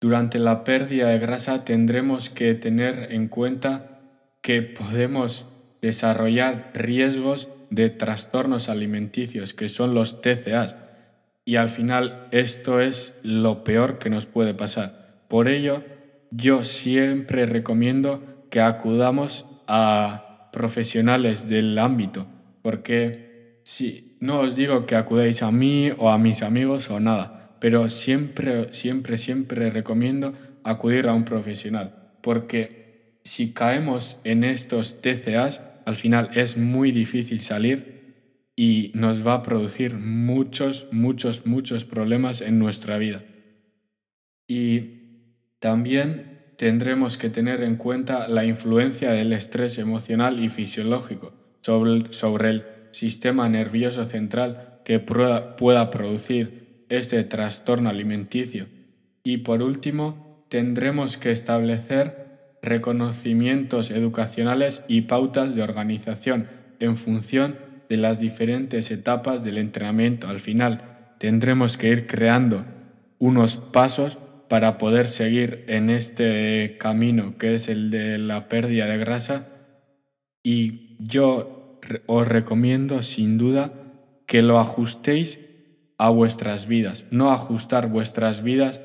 durante 0.00 0.38
la 0.38 0.64
pérdida 0.64 1.08
de 1.08 1.18
grasa 1.18 1.64
tendremos 1.64 2.28
que 2.30 2.54
tener 2.54 3.08
en 3.12 3.28
cuenta 3.28 4.00
que 4.42 4.62
podemos 4.62 5.48
desarrollar 5.80 6.70
riesgos 6.74 7.48
de 7.70 7.90
trastornos 7.90 8.68
alimenticios, 8.68 9.54
que 9.54 9.68
son 9.68 9.94
los 9.94 10.20
TCAs, 10.20 10.76
y 11.44 11.56
al 11.56 11.68
final 11.70 12.28
esto 12.30 12.80
es 12.80 13.20
lo 13.22 13.64
peor 13.64 13.98
que 13.98 14.10
nos 14.10 14.26
puede 14.26 14.54
pasar. 14.54 15.24
Por 15.28 15.48
ello, 15.48 15.82
yo 16.30 16.64
siempre 16.64 17.46
recomiendo 17.46 18.46
que 18.50 18.60
acudamos 18.60 19.46
a 19.66 20.50
profesionales 20.52 21.48
del 21.48 21.78
ámbito, 21.78 22.26
porque 22.62 23.60
si 23.64 24.16
no 24.20 24.40
os 24.40 24.56
digo 24.56 24.86
que 24.86 24.96
acudáis 24.96 25.42
a 25.42 25.50
mí 25.50 25.90
o 25.98 26.10
a 26.10 26.18
mis 26.18 26.42
amigos 26.42 26.90
o 26.90 27.00
nada, 27.00 27.56
pero 27.60 27.88
siempre, 27.88 28.72
siempre, 28.72 29.16
siempre 29.16 29.70
recomiendo 29.70 30.34
acudir 30.62 31.08
a 31.08 31.14
un 31.14 31.24
profesional, 31.24 31.94
porque 32.22 33.18
si 33.22 33.52
caemos 33.52 34.18
en 34.24 34.44
estos 34.44 35.00
TCAs, 35.00 35.62
al 35.84 35.96
final 35.96 36.30
es 36.34 36.56
muy 36.56 36.92
difícil 36.92 37.40
salir 37.40 37.93
y 38.56 38.92
nos 38.94 39.26
va 39.26 39.34
a 39.34 39.42
producir 39.42 39.94
muchos, 39.94 40.88
muchos, 40.92 41.46
muchos 41.46 41.84
problemas 41.84 42.40
en 42.40 42.58
nuestra 42.58 42.98
vida. 42.98 43.24
Y 44.46 45.04
también 45.58 46.34
tendremos 46.56 47.18
que 47.18 47.30
tener 47.30 47.62
en 47.62 47.76
cuenta 47.76 48.28
la 48.28 48.44
influencia 48.44 49.10
del 49.10 49.32
estrés 49.32 49.78
emocional 49.78 50.42
y 50.42 50.48
fisiológico 50.48 51.32
sobre, 51.62 52.50
el 52.50 52.64
sistema 52.92 53.48
nervioso 53.48 54.04
central 54.04 54.80
que 54.84 55.00
pueda 55.00 55.90
producir 55.90 56.84
este 56.88 57.24
trastorno 57.24 57.90
alimenticio. 57.90 58.66
Y 59.24 59.38
por 59.38 59.62
último, 59.62 60.44
tendremos 60.48 61.16
que 61.16 61.30
establecer 61.30 62.58
reconocimientos 62.62 63.90
educacionales 63.90 64.84
y 64.86 65.02
pautas 65.02 65.54
de 65.54 65.62
organización 65.62 66.48
en 66.78 66.96
función 66.96 67.56
de 67.88 67.96
las 67.96 68.18
diferentes 68.18 68.90
etapas 68.90 69.44
del 69.44 69.58
entrenamiento. 69.58 70.28
Al 70.28 70.40
final, 70.40 71.14
tendremos 71.18 71.76
que 71.76 71.88
ir 71.88 72.06
creando 72.06 72.64
unos 73.18 73.56
pasos 73.56 74.18
para 74.48 74.78
poder 74.78 75.08
seguir 75.08 75.64
en 75.68 75.90
este 75.90 76.76
camino 76.78 77.38
que 77.38 77.54
es 77.54 77.68
el 77.68 77.90
de 77.90 78.18
la 78.18 78.48
pérdida 78.48 78.86
de 78.86 78.98
grasa 78.98 79.48
y 80.42 80.96
yo 80.98 81.80
os 82.06 82.28
recomiendo 82.28 83.02
sin 83.02 83.38
duda 83.38 83.72
que 84.26 84.42
lo 84.42 84.58
ajustéis 84.58 85.40
a 85.96 86.10
vuestras 86.10 86.66
vidas, 86.66 87.06
no 87.10 87.32
ajustar 87.32 87.88
vuestras 87.88 88.42
vidas 88.42 88.82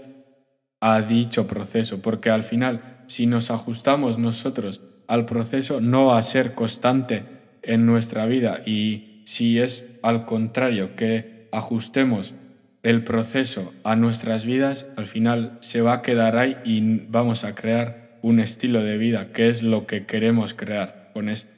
a 0.79 1.01
dicho 1.01 1.47
proceso, 1.47 2.01
porque 2.01 2.29
al 2.29 2.43
final 2.43 3.03
si 3.07 3.25
nos 3.25 3.51
ajustamos 3.51 4.17
nosotros 4.17 4.81
al 5.07 5.25
proceso 5.25 5.81
no 5.81 6.07
va 6.07 6.17
a 6.17 6.23
ser 6.23 6.53
constante 6.53 7.38
en 7.61 7.85
nuestra 7.85 8.25
vida 8.25 8.61
y 8.65 9.21
si 9.25 9.59
es 9.59 9.99
al 10.01 10.25
contrario 10.25 10.95
que 10.95 11.47
ajustemos 11.51 12.33
el 12.81 13.03
proceso 13.03 13.73
a 13.83 13.95
nuestras 13.95 14.45
vidas, 14.45 14.87
al 14.95 15.05
final 15.05 15.57
se 15.59 15.81
va 15.81 15.93
a 15.93 16.01
quedar 16.01 16.37
ahí 16.37 16.57
y 16.63 17.05
vamos 17.07 17.43
a 17.43 17.53
crear 17.53 18.17
un 18.21 18.39
estilo 18.39 18.83
de 18.83 18.97
vida, 18.97 19.31
que 19.31 19.49
es 19.49 19.63
lo 19.63 19.85
que 19.85 20.05
queremos 20.05 20.53
crear 20.53 21.11
con 21.13 21.29
esto. 21.29 21.53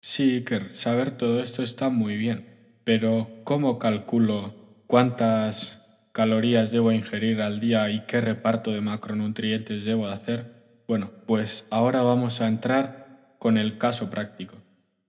Sí, 0.00 0.36
Iker, 0.36 0.74
saber 0.74 1.10
todo 1.10 1.40
esto 1.40 1.62
está 1.62 1.88
muy 1.88 2.16
bien, 2.16 2.46
pero 2.84 3.28
¿cómo 3.44 3.78
calculo 3.78 4.54
cuántas 4.86 5.84
calorías 6.12 6.70
debo 6.70 6.92
ingerir 6.92 7.42
al 7.42 7.60
día 7.60 7.90
y 7.90 8.00
qué 8.06 8.20
reparto 8.20 8.72
de 8.72 8.80
macronutrientes 8.80 9.84
debo 9.84 10.06
hacer? 10.08 10.82
Bueno, 10.86 11.10
pues 11.26 11.66
ahora 11.70 12.02
vamos 12.02 12.40
a 12.40 12.48
entrar 12.48 13.34
con 13.38 13.58
el 13.58 13.78
caso 13.78 14.10
práctico. 14.10 14.57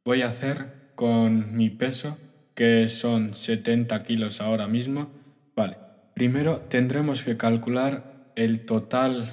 Voy 0.10 0.24
a 0.24 0.30
hacer 0.30 0.66
con 0.96 1.56
mi 1.56 1.70
peso 1.70 2.18
que 2.56 2.88
son 2.88 3.36
70 3.36 4.02
kilos 4.02 4.42
ahora 4.42 4.68
mismo. 4.68 5.12
Vale, 5.56 5.78
primero 6.16 6.62
tendremos 6.68 7.22
que 7.22 7.38
calcular 7.38 8.32
el 8.36 8.66
total 8.66 9.30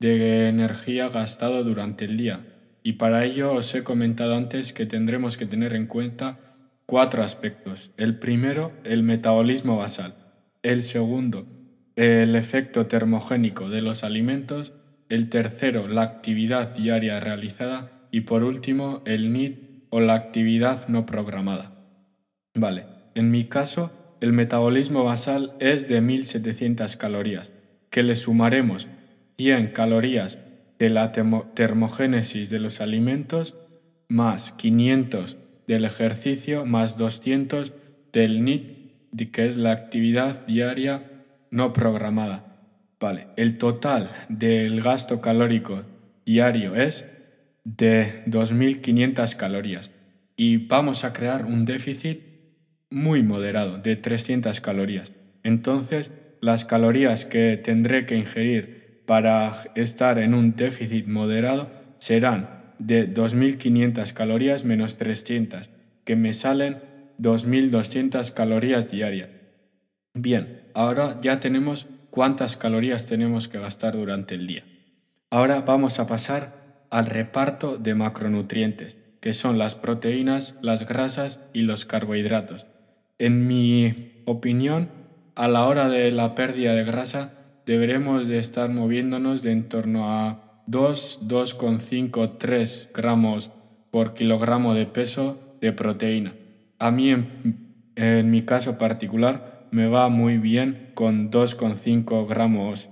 de 0.00 0.48
energía 0.48 1.08
gastado 1.08 1.64
durante 1.64 2.04
el 2.04 2.18
día. 2.18 2.40
Y 2.82 2.92
para 3.00 3.24
ello 3.24 3.54
os 3.54 3.74
he 3.74 3.84
comentado 3.84 4.36
antes 4.36 4.74
que 4.74 4.84
tendremos 4.84 5.38
que 5.38 5.46
tener 5.46 5.72
en 5.72 5.86
cuenta 5.86 6.38
cuatro 6.84 7.22
aspectos. 7.22 7.92
El 7.96 8.18
primero, 8.18 8.72
el 8.84 9.04
metabolismo 9.04 9.78
basal. 9.78 10.14
El 10.62 10.82
segundo, 10.82 11.46
el 11.96 12.36
efecto 12.36 12.86
termogénico 12.86 13.70
de 13.70 13.80
los 13.80 14.04
alimentos. 14.04 14.74
El 15.08 15.30
tercero, 15.30 15.88
la 15.88 16.02
actividad 16.02 16.74
diaria 16.74 17.18
realizada. 17.18 18.06
Y 18.10 18.20
por 18.20 18.44
último, 18.44 19.00
el 19.06 19.32
NIT 19.32 19.71
o 19.92 20.00
la 20.00 20.14
actividad 20.14 20.88
no 20.88 21.04
programada. 21.04 21.70
Vale, 22.54 22.86
en 23.14 23.30
mi 23.30 23.44
caso, 23.44 23.92
el 24.22 24.32
metabolismo 24.32 25.04
basal 25.04 25.52
es 25.60 25.86
de 25.86 26.00
1700 26.00 26.96
calorías, 26.96 27.52
que 27.90 28.02
le 28.02 28.16
sumaremos 28.16 28.88
100 29.36 29.68
calorías 29.68 30.38
de 30.78 30.88
la 30.88 31.12
termogénesis 31.12 32.48
de 32.48 32.58
los 32.58 32.80
alimentos, 32.80 33.54
más 34.08 34.52
500 34.52 35.36
del 35.66 35.84
ejercicio, 35.84 36.64
más 36.64 36.96
200 36.96 37.72
del 38.14 38.44
NIT, 38.44 39.30
que 39.30 39.46
es 39.46 39.58
la 39.58 39.72
actividad 39.72 40.46
diaria 40.46 41.02
no 41.50 41.74
programada. 41.74 42.46
Vale, 42.98 43.26
el 43.36 43.58
total 43.58 44.08
del 44.30 44.80
gasto 44.80 45.20
calórico 45.20 45.82
diario 46.24 46.74
es 46.76 47.04
de 47.64 48.24
2.500 48.26 49.36
calorías 49.36 49.90
y 50.36 50.66
vamos 50.66 51.04
a 51.04 51.12
crear 51.12 51.44
un 51.44 51.64
déficit 51.64 52.20
muy 52.90 53.22
moderado, 53.22 53.78
de 53.78 53.96
300 53.96 54.60
calorías. 54.60 55.12
Entonces, 55.42 56.10
las 56.40 56.64
calorías 56.64 57.24
que 57.24 57.56
tendré 57.56 58.04
que 58.06 58.16
ingerir 58.16 59.02
para 59.06 59.54
estar 59.74 60.18
en 60.18 60.34
un 60.34 60.56
déficit 60.56 61.06
moderado 61.06 61.70
serán 61.98 62.74
de 62.78 63.12
2.500 63.12 64.12
calorías 64.12 64.64
menos 64.64 64.96
300, 64.96 65.70
que 66.04 66.16
me 66.16 66.34
salen 66.34 66.78
2.200 67.18 68.32
calorías 68.32 68.90
diarias. 68.90 69.30
Bien, 70.14 70.62
ahora 70.74 71.16
ya 71.22 71.40
tenemos 71.40 71.86
cuántas 72.10 72.56
calorías 72.56 73.06
tenemos 73.06 73.48
que 73.48 73.58
gastar 73.58 73.94
durante 73.94 74.34
el 74.34 74.46
día. 74.46 74.64
Ahora 75.30 75.62
vamos 75.62 75.98
a 76.00 76.06
pasar 76.06 76.61
al 76.92 77.06
reparto 77.06 77.78
de 77.78 77.94
macronutrientes, 77.94 78.98
que 79.20 79.32
son 79.32 79.56
las 79.58 79.74
proteínas, 79.74 80.58
las 80.60 80.86
grasas 80.86 81.40
y 81.54 81.62
los 81.62 81.86
carbohidratos. 81.86 82.66
En 83.18 83.46
mi 83.48 84.12
opinión, 84.26 84.90
a 85.34 85.48
la 85.48 85.64
hora 85.64 85.88
de 85.88 86.12
la 86.12 86.34
pérdida 86.34 86.74
de 86.74 86.84
grasa, 86.84 87.32
deberemos 87.64 88.28
de 88.28 88.36
estar 88.36 88.68
moviéndonos 88.68 89.42
de 89.42 89.52
en 89.52 89.70
torno 89.70 90.12
a 90.12 90.62
2, 90.66 91.28
2,5, 91.28 92.36
3 92.36 92.90
gramos 92.94 93.50
por 93.90 94.12
kilogramo 94.12 94.74
de 94.74 94.84
peso 94.84 95.56
de 95.62 95.72
proteína. 95.72 96.34
A 96.78 96.90
mí, 96.90 97.08
en, 97.08 97.94
en 97.96 98.30
mi 98.30 98.42
caso 98.42 98.76
particular, 98.76 99.66
me 99.70 99.86
va 99.86 100.10
muy 100.10 100.36
bien 100.36 100.90
con 100.92 101.30
2,5 101.30 102.28
gramos 102.28 102.90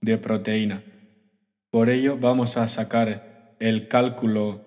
de 0.00 0.16
proteína. 0.16 0.82
Por 1.70 1.90
ello, 1.90 2.16
vamos 2.18 2.56
a 2.56 2.66
sacar 2.66 3.31
el 3.62 3.86
cálculo 3.86 4.60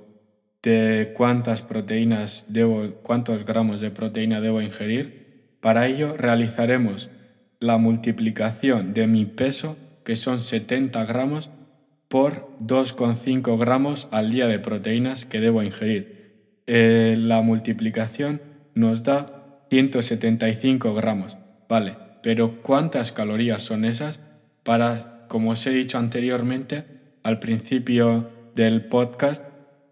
de 0.63 1.11
cuántas 1.13 1.61
proteínas 1.61 2.45
debo, 2.47 2.93
cuántos 3.03 3.45
gramos 3.45 3.81
de 3.81 3.91
proteína 3.91 4.39
debo 4.39 4.61
ingerir. 4.61 5.57
Para 5.59 5.87
ello 5.87 6.15
realizaremos 6.17 7.09
la 7.59 7.77
multiplicación 7.77 8.93
de 8.93 9.05
mi 9.07 9.25
peso, 9.25 9.77
que 10.05 10.15
son 10.15 10.41
70 10.41 11.03
gramos, 11.05 11.49
por 12.07 12.49
2,5 12.61 13.59
gramos 13.59 14.07
al 14.11 14.31
día 14.31 14.47
de 14.47 14.59
proteínas 14.59 15.25
que 15.25 15.41
debo 15.41 15.61
ingerir. 15.61 16.61
Eh, 16.65 17.15
la 17.17 17.41
multiplicación 17.41 18.41
nos 18.75 19.03
da 19.03 19.65
175 19.71 20.93
gramos. 20.93 21.35
Vale, 21.67 21.97
pero 22.23 22.61
¿cuántas 22.61 23.11
calorías 23.11 23.61
son 23.61 23.83
esas? 23.83 24.21
Para, 24.63 25.25
como 25.27 25.51
os 25.51 25.67
he 25.67 25.71
dicho 25.71 25.97
anteriormente, 25.97 26.85
al 27.23 27.39
principio 27.39 28.29
del 28.55 28.85
podcast, 28.85 29.43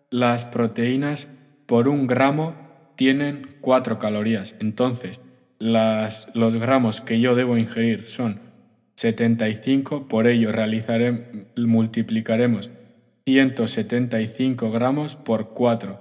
las 0.09 0.45
proteínas 0.45 1.27
por 1.65 1.87
un 1.87 2.07
gramo 2.07 2.55
tienen 2.95 3.57
4 3.61 3.99
calorías. 3.99 4.55
Entonces, 4.59 5.21
las, 5.59 6.29
los 6.33 6.55
gramos 6.55 7.01
que 7.01 7.19
yo 7.19 7.35
debo 7.35 7.57
ingerir 7.57 8.07
son 8.07 8.39
75, 8.95 10.07
por 10.07 10.27
ello 10.27 10.51
realizaré, 10.51 11.47
multiplicaremos 11.57 12.69
175 13.25 14.71
gramos 14.71 15.15
por 15.15 15.49
4, 15.49 15.99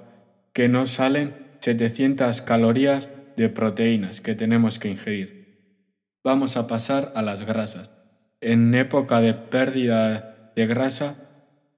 que 0.53 0.69
nos 0.69 0.91
salen 0.91 1.35
700 1.61 2.43
calorías 2.43 3.09
de 3.37 3.49
proteínas 3.49 4.21
que 4.21 4.35
tenemos 4.35 4.79
que 4.79 4.91
ingerir. 4.91 5.43
Vamos 6.25 6.57
a 6.57 6.67
pasar 6.67 7.13
a 7.15 7.23
las 7.23 7.45
grasas. 7.45 7.91
En 8.41 8.75
época 8.75 9.21
de 9.21 9.35
pérdida 9.35 10.53
de 10.55 10.67
grasa, 10.67 11.32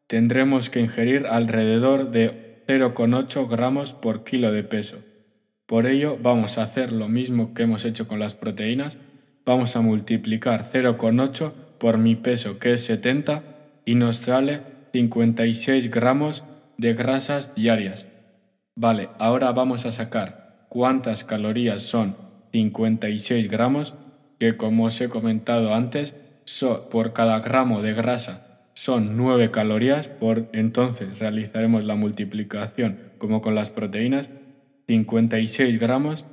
tendremos 0.06 0.70
que 0.70 0.80
ingerir 0.80 1.26
alrededor 1.26 2.10
de 2.10 2.62
0,8 2.66 3.48
gramos 3.48 3.94
por 3.94 4.24
kilo 4.24 4.52
de 4.52 4.62
peso. 4.62 4.98
Por 5.66 5.86
ello 5.86 6.18
vamos 6.22 6.58
a 6.58 6.62
hacer 6.62 6.92
lo 6.92 7.08
mismo 7.08 7.54
que 7.54 7.62
hemos 7.62 7.84
hecho 7.84 8.06
con 8.06 8.18
las 8.18 8.34
proteínas, 8.34 8.96
vamos 9.44 9.76
a 9.76 9.80
multiplicar 9.80 10.64
0,8 10.64 11.52
por 11.78 11.98
mi 11.98 12.16
peso 12.16 12.58
que 12.58 12.74
es 12.74 12.84
70 12.84 13.42
y 13.84 13.94
nos 13.94 14.18
sale 14.18 14.60
56 14.92 15.90
gramos 15.90 16.44
de 16.76 16.94
grasas 16.94 17.54
diarias. 17.54 18.06
Vale, 18.76 19.08
ahora 19.18 19.52
vamos 19.52 19.86
a 19.86 19.92
sacar 19.92 20.66
cuántas 20.68 21.24
calorías 21.24 21.82
son 21.82 22.16
56 22.52 23.48
gramos, 23.50 23.94
que 24.38 24.56
como 24.56 24.84
os 24.84 25.00
he 25.00 25.08
comentado 25.08 25.74
antes, 25.74 26.14
por 26.90 27.12
cada 27.12 27.40
gramo 27.40 27.80
de 27.80 27.94
grasa 27.94 28.43
son 28.74 29.16
9 29.16 29.50
calorías, 29.50 30.08
por 30.08 30.48
entonces 30.52 31.18
realizaremos 31.18 31.84
la 31.84 31.94
multiplicación 31.94 32.98
como 33.18 33.40
con 33.40 33.54
las 33.54 33.70
proteínas, 33.70 34.28
56 34.88 35.80
gramos 35.80 36.26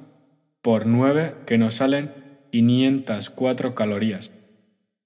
por 0.62 0.86
9 0.86 1.36
que 1.45 1.58
nos 1.58 1.75
salen 1.75 2.12
504 2.51 3.75
calorías. 3.75 4.32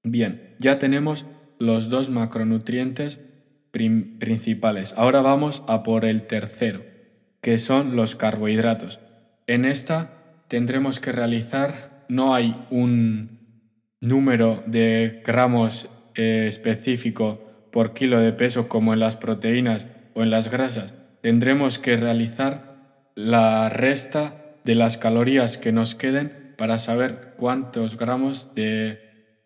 Bien, 0.03 0.55
ya 0.59 0.79
tenemos 0.79 1.25
los 1.59 1.89
dos 1.89 2.09
macronutrientes 2.09 3.19
principales. 3.71 4.93
Ahora 4.97 5.21
vamos 5.21 5.63
a 5.67 5.83
por 5.83 6.05
el 6.05 6.23
tercero, 6.23 6.83
que 7.41 7.57
son 7.57 7.95
los 7.95 8.15
carbohidratos. 8.15 8.99
En 9.47 9.65
esta 9.65 10.11
tendremos 10.47 10.99
que 10.99 11.11
realizar, 11.11 12.05
no 12.07 12.33
hay 12.33 12.55
un 12.69 13.39
número 13.99 14.63
de 14.65 15.21
gramos 15.25 15.89
eh, 16.15 16.45
específico 16.47 17.41
por 17.71 17.93
kilo 17.93 18.19
de 18.19 18.31
peso 18.31 18.67
como 18.67 18.93
en 18.93 18.99
las 18.99 19.17
proteínas 19.17 19.87
o 20.13 20.23
en 20.23 20.31
las 20.31 20.49
grasas. 20.49 20.93
Tendremos 21.21 21.77
que 21.77 21.97
realizar 21.97 22.75
la 23.15 23.69
resta 23.69 24.55
de 24.63 24.75
las 24.75 24.97
calorías 24.97 25.57
que 25.57 25.71
nos 25.71 25.95
queden 25.95 26.53
para 26.57 26.77
saber 26.77 27.33
cuántos 27.37 27.97
gramos 27.97 28.55
de 28.55 28.99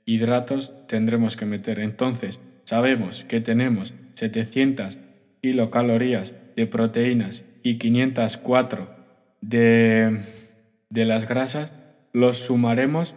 hidratos 0.05 0.73
tendremos 0.87 1.35
que 1.35 1.45
meter. 1.45 1.79
Entonces, 1.79 2.39
sabemos 2.65 3.25
que 3.25 3.41
tenemos 3.41 3.93
700 4.15 4.97
kilocalorías 5.41 6.33
de 6.55 6.67
proteínas 6.67 7.45
y 7.63 7.77
504 7.77 8.89
de, 9.41 10.21
de 10.89 11.05
las 11.05 11.27
grasas, 11.27 11.71
los 12.13 12.37
sumaremos 12.37 13.15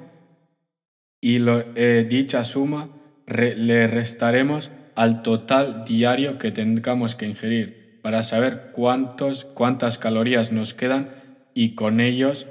y 1.20 1.38
eh, 1.48 2.06
dicha 2.08 2.44
suma 2.44 2.88
le 3.26 3.86
restaremos 3.86 4.70
al 4.94 5.22
total 5.22 5.84
diario 5.84 6.38
que 6.38 6.50
tengamos 6.50 7.14
que 7.14 7.26
ingerir 7.26 8.00
para 8.02 8.22
saber 8.22 8.70
cuántos, 8.72 9.44
cuántas 9.44 9.98
calorías 9.98 10.52
nos 10.52 10.74
quedan 10.74 11.10
y 11.54 11.74
con 11.74 12.00
ellos 12.00 12.46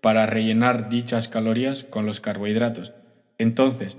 para 0.00 0.26
rellenar 0.26 0.88
dichas 0.88 1.28
calorías 1.28 1.84
con 1.84 2.06
los 2.06 2.20
carbohidratos. 2.20 2.94
Entonces, 3.38 3.96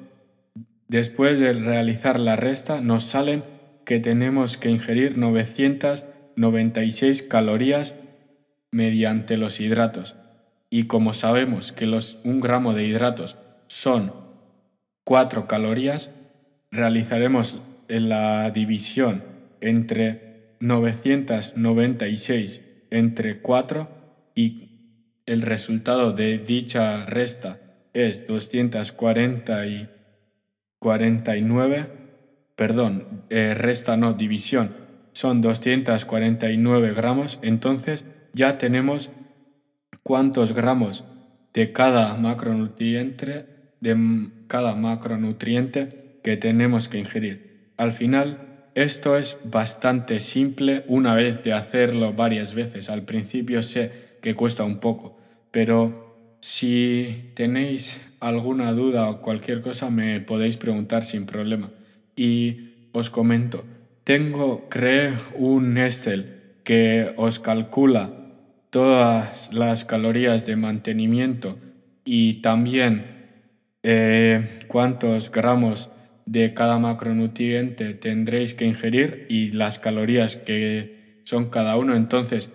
después 0.88 1.40
de 1.40 1.54
realizar 1.54 2.20
la 2.20 2.36
resta, 2.36 2.82
nos 2.82 3.04
salen 3.04 3.44
que 3.86 4.00
tenemos 4.00 4.58
que 4.58 4.70
ingerir 4.70 5.18
996 5.18 7.24
calorías 7.24 7.96
mediante 8.72 9.38
los 9.38 9.60
hidratos. 9.60 10.16
Y 10.70 10.84
como 10.84 11.14
sabemos 11.14 11.72
que 11.72 11.86
los, 11.86 12.20
un 12.24 12.42
gramo 12.42 12.74
de 12.74 12.86
hidratos 12.86 13.38
son 13.68 14.14
4 15.06 15.48
calorías, 15.48 16.12
realizaremos 16.72 17.60
la 17.88 18.52
división 18.52 19.24
entre 19.62 20.56
996 20.60 22.62
entre 22.90 23.42
4 23.42 23.90
y 24.36 24.64
el 25.26 25.42
resultado 25.42 26.14
de 26.14 26.38
dicha 26.38 27.06
resta 27.06 27.60
es 27.94 28.26
240 28.28 29.68
y 29.68 29.90
49, 30.80 31.88
perdón, 32.56 33.24
eh, 33.30 33.54
resta 33.56 33.98
no, 33.98 34.14
división, 34.14 34.74
son 35.12 35.42
249 35.42 36.94
gramos, 36.94 37.40
entonces 37.42 38.06
ya 38.34 38.58
tenemos 38.58 39.10
cuántos 40.04 40.54
gramos 40.54 41.04
de 41.54 41.74
cada 41.74 42.16
macronutriente, 42.16 43.74
de 43.82 44.30
cada 44.48 44.76
macronutriente 44.76 46.07
que 46.28 46.36
tenemos 46.36 46.90
que 46.90 47.00
ingerir. 47.00 47.72
Al 47.78 47.94
final, 47.94 48.66
esto 48.76 49.16
es 49.16 49.38
bastante 49.46 50.20
simple 50.20 50.84
una 50.90 51.16
vez 51.16 51.42
de 51.42 51.54
hacerlo 51.54 52.12
varias 52.12 52.54
veces. 52.54 52.90
Al 52.90 53.04
principio 53.04 53.64
sé 53.64 53.94
que 54.22 54.36
cuesta 54.36 54.66
un 54.66 54.82
poco, 54.82 55.18
pero 55.52 56.36
si 56.42 57.32
tenéis 57.34 58.02
alguna 58.20 58.74
duda 58.74 59.10
o 59.10 59.22
cualquier 59.22 59.62
cosa 59.62 59.90
me 59.90 60.20
podéis 60.20 60.58
preguntar 60.58 61.06
sin 61.06 61.26
problema. 61.26 61.72
Y 62.18 62.90
os 62.92 63.10
comento, 63.10 63.64
tengo, 64.04 64.68
creé 64.68 65.14
un 65.34 65.78
Excel 65.78 66.58
que 66.66 67.14
os 67.16 67.40
calcula 67.40 68.12
todas 68.70 69.54
las 69.54 69.86
calorías 69.86 70.46
de 70.46 70.58
mantenimiento 70.58 71.58
y 72.04 72.42
también 72.42 73.16
eh, 73.82 74.46
cuántos 74.68 75.32
gramos 75.32 75.90
de 76.28 76.54
cada 76.54 76.78
macronutriente 76.78 77.94
tendréis 77.94 78.54
que 78.54 78.66
ingerir 78.66 79.26
y 79.30 79.52
las 79.52 79.80
calorías 79.80 80.36
que 80.36 81.22
son 81.24 81.50
cada 81.50 81.78
uno. 81.78 81.96
Entonces, 81.96 82.52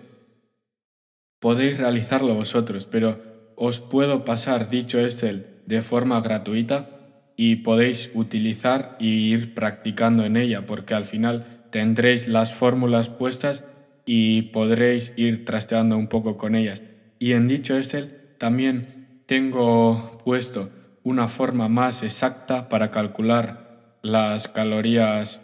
podéis 1.39 1.77
realizarlo 1.77 2.35
vosotros, 2.35 2.85
pero 2.85 3.53
os 3.57 3.81
puedo 3.81 4.23
pasar 4.23 4.69
dicho 4.69 4.99
Excel 4.99 5.47
de 5.65 5.81
forma 5.81 6.21
gratuita 6.21 6.89
y 7.35 7.57
podéis 7.57 8.11
utilizar 8.13 8.95
y 8.99 9.33
ir 9.33 9.53
practicando 9.53 10.23
en 10.23 10.37
ella 10.37 10.65
porque 10.65 10.93
al 10.93 11.05
final 11.05 11.65
tendréis 11.71 12.27
las 12.27 12.53
fórmulas 12.53 13.09
puestas 13.09 13.65
y 14.05 14.43
podréis 14.43 15.13
ir 15.17 15.45
trasteando 15.45 15.97
un 15.97 16.07
poco 16.07 16.37
con 16.37 16.55
ellas. 16.55 16.83
Y 17.17 17.31
en 17.31 17.47
dicho 17.47 17.75
Excel 17.75 18.19
también 18.37 19.23
tengo 19.25 20.19
puesto 20.23 20.69
una 21.03 21.27
forma 21.27 21.69
más 21.69 22.03
exacta 22.03 22.69
para 22.69 22.91
calcular 22.91 23.62
las 24.03 24.47
calorías 24.47 25.41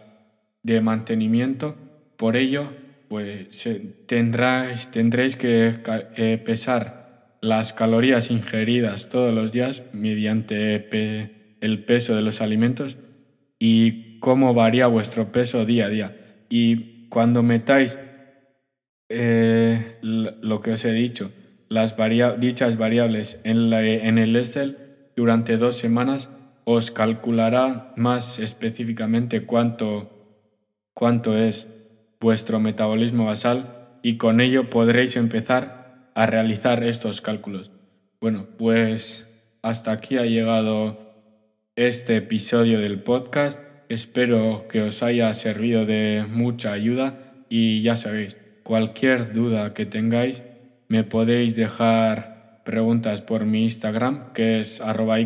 de 0.62 0.82
mantenimiento. 0.82 1.76
Por 2.17 2.36
ello, 2.36 2.72
pues 3.08 3.67
tendréis, 4.06 5.36
que 5.36 5.80
eh, 6.15 6.38
pesar 6.45 7.38
las 7.41 7.74
calorías 7.74 8.30
ingeridas 8.30 9.10
todos 9.10 9.34
los 9.34 9.52
días 9.52 9.86
mediante 9.93 10.76
el 11.62 11.86
peso 11.86 12.15
de 12.15 12.22
los 12.22 12.41
alimentos 12.41 12.98
y 13.58 14.19
cómo 14.19 14.54
varía 14.54 14.88
vuestro 14.88 15.32
peso 15.32 15.65
día 15.65 15.86
a 15.86 15.89
día. 15.89 16.13
Y 16.50 17.08
cuando 17.08 17.41
metáis 17.41 17.98
eh, 19.08 19.98
lo 20.02 20.60
que 20.60 20.72
os 20.72 20.86
he 20.86 20.91
dicho, 20.91 21.32
las 21.69 21.95
dichas 22.39 22.78
variables 22.78 23.39
en, 23.43 23.72
en 23.72 24.17
el 24.17 24.36
Excel 24.36 24.78
durante 25.15 25.58
dos 25.58 25.78
semanas, 25.78 26.30
os 26.71 26.91
calculará 26.91 27.93
más 27.95 28.38
específicamente 28.38 29.47
cuánto, 29.47 30.12
cuánto 30.93 31.36
es 31.36 31.67
vuestro 32.19 32.60
metabolismo 32.60 33.25
basal 33.25 33.97
y 34.03 34.17
con 34.17 34.39
ello 34.39 34.69
podréis 34.69 35.15
empezar 35.15 36.12
a 36.13 36.27
realizar 36.27 36.84
estos 36.84 37.21
cálculos. 37.21 37.71
Bueno, 38.21 38.45
pues 38.60 39.58
hasta 39.63 39.91
aquí 39.91 40.19
ha 40.19 40.25
llegado 40.25 40.95
este 41.75 42.17
episodio 42.17 42.79
del 42.79 43.01
podcast. 43.01 43.63
Espero 43.89 44.67
que 44.69 44.84
os 44.84 45.01
haya 45.01 45.34
servido 45.34 45.88
de 45.88 46.23
mucha 46.29 46.71
ayuda 46.71 47.34
y 47.49 47.82
ya 47.82 47.95
sabéis, 47.95 48.38
cualquier 48.62 49.34
duda 49.34 49.73
que 49.73 49.88
tengáis 49.88 50.43
me 50.88 51.03
podéis 51.03 51.55
dejar 51.55 52.62
preguntas 52.63 53.23
por 53.23 53.45
mi 53.45 53.63
Instagram 53.63 54.34
que 54.34 54.60
es 54.60 54.82
arroba 54.82 55.19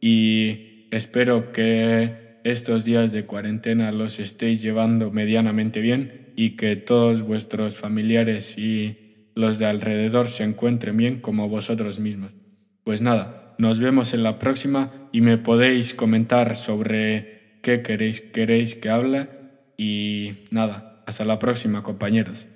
y 0.00 0.86
espero 0.90 1.52
que 1.52 2.40
estos 2.44 2.84
días 2.84 3.12
de 3.12 3.26
cuarentena 3.26 3.92
los 3.92 4.18
estéis 4.18 4.62
llevando 4.62 5.10
medianamente 5.10 5.80
bien 5.80 6.32
y 6.36 6.56
que 6.56 6.76
todos 6.76 7.22
vuestros 7.22 7.76
familiares 7.76 8.56
y 8.56 9.28
los 9.34 9.58
de 9.58 9.66
alrededor 9.66 10.28
se 10.28 10.44
encuentren 10.44 10.96
bien 10.96 11.20
como 11.20 11.48
vosotros 11.48 12.00
mismos. 12.00 12.32
Pues 12.84 13.02
nada, 13.02 13.54
nos 13.58 13.78
vemos 13.78 14.14
en 14.14 14.22
la 14.22 14.38
próxima 14.38 14.90
y 15.12 15.20
me 15.20 15.38
podéis 15.38 15.94
comentar 15.94 16.56
sobre 16.56 17.58
qué 17.62 17.82
queréis, 17.82 18.20
queréis 18.20 18.74
que 18.74 18.88
hable 18.88 19.28
y 19.76 20.44
nada, 20.50 21.02
hasta 21.06 21.24
la 21.24 21.38
próxima 21.38 21.82
compañeros. 21.82 22.46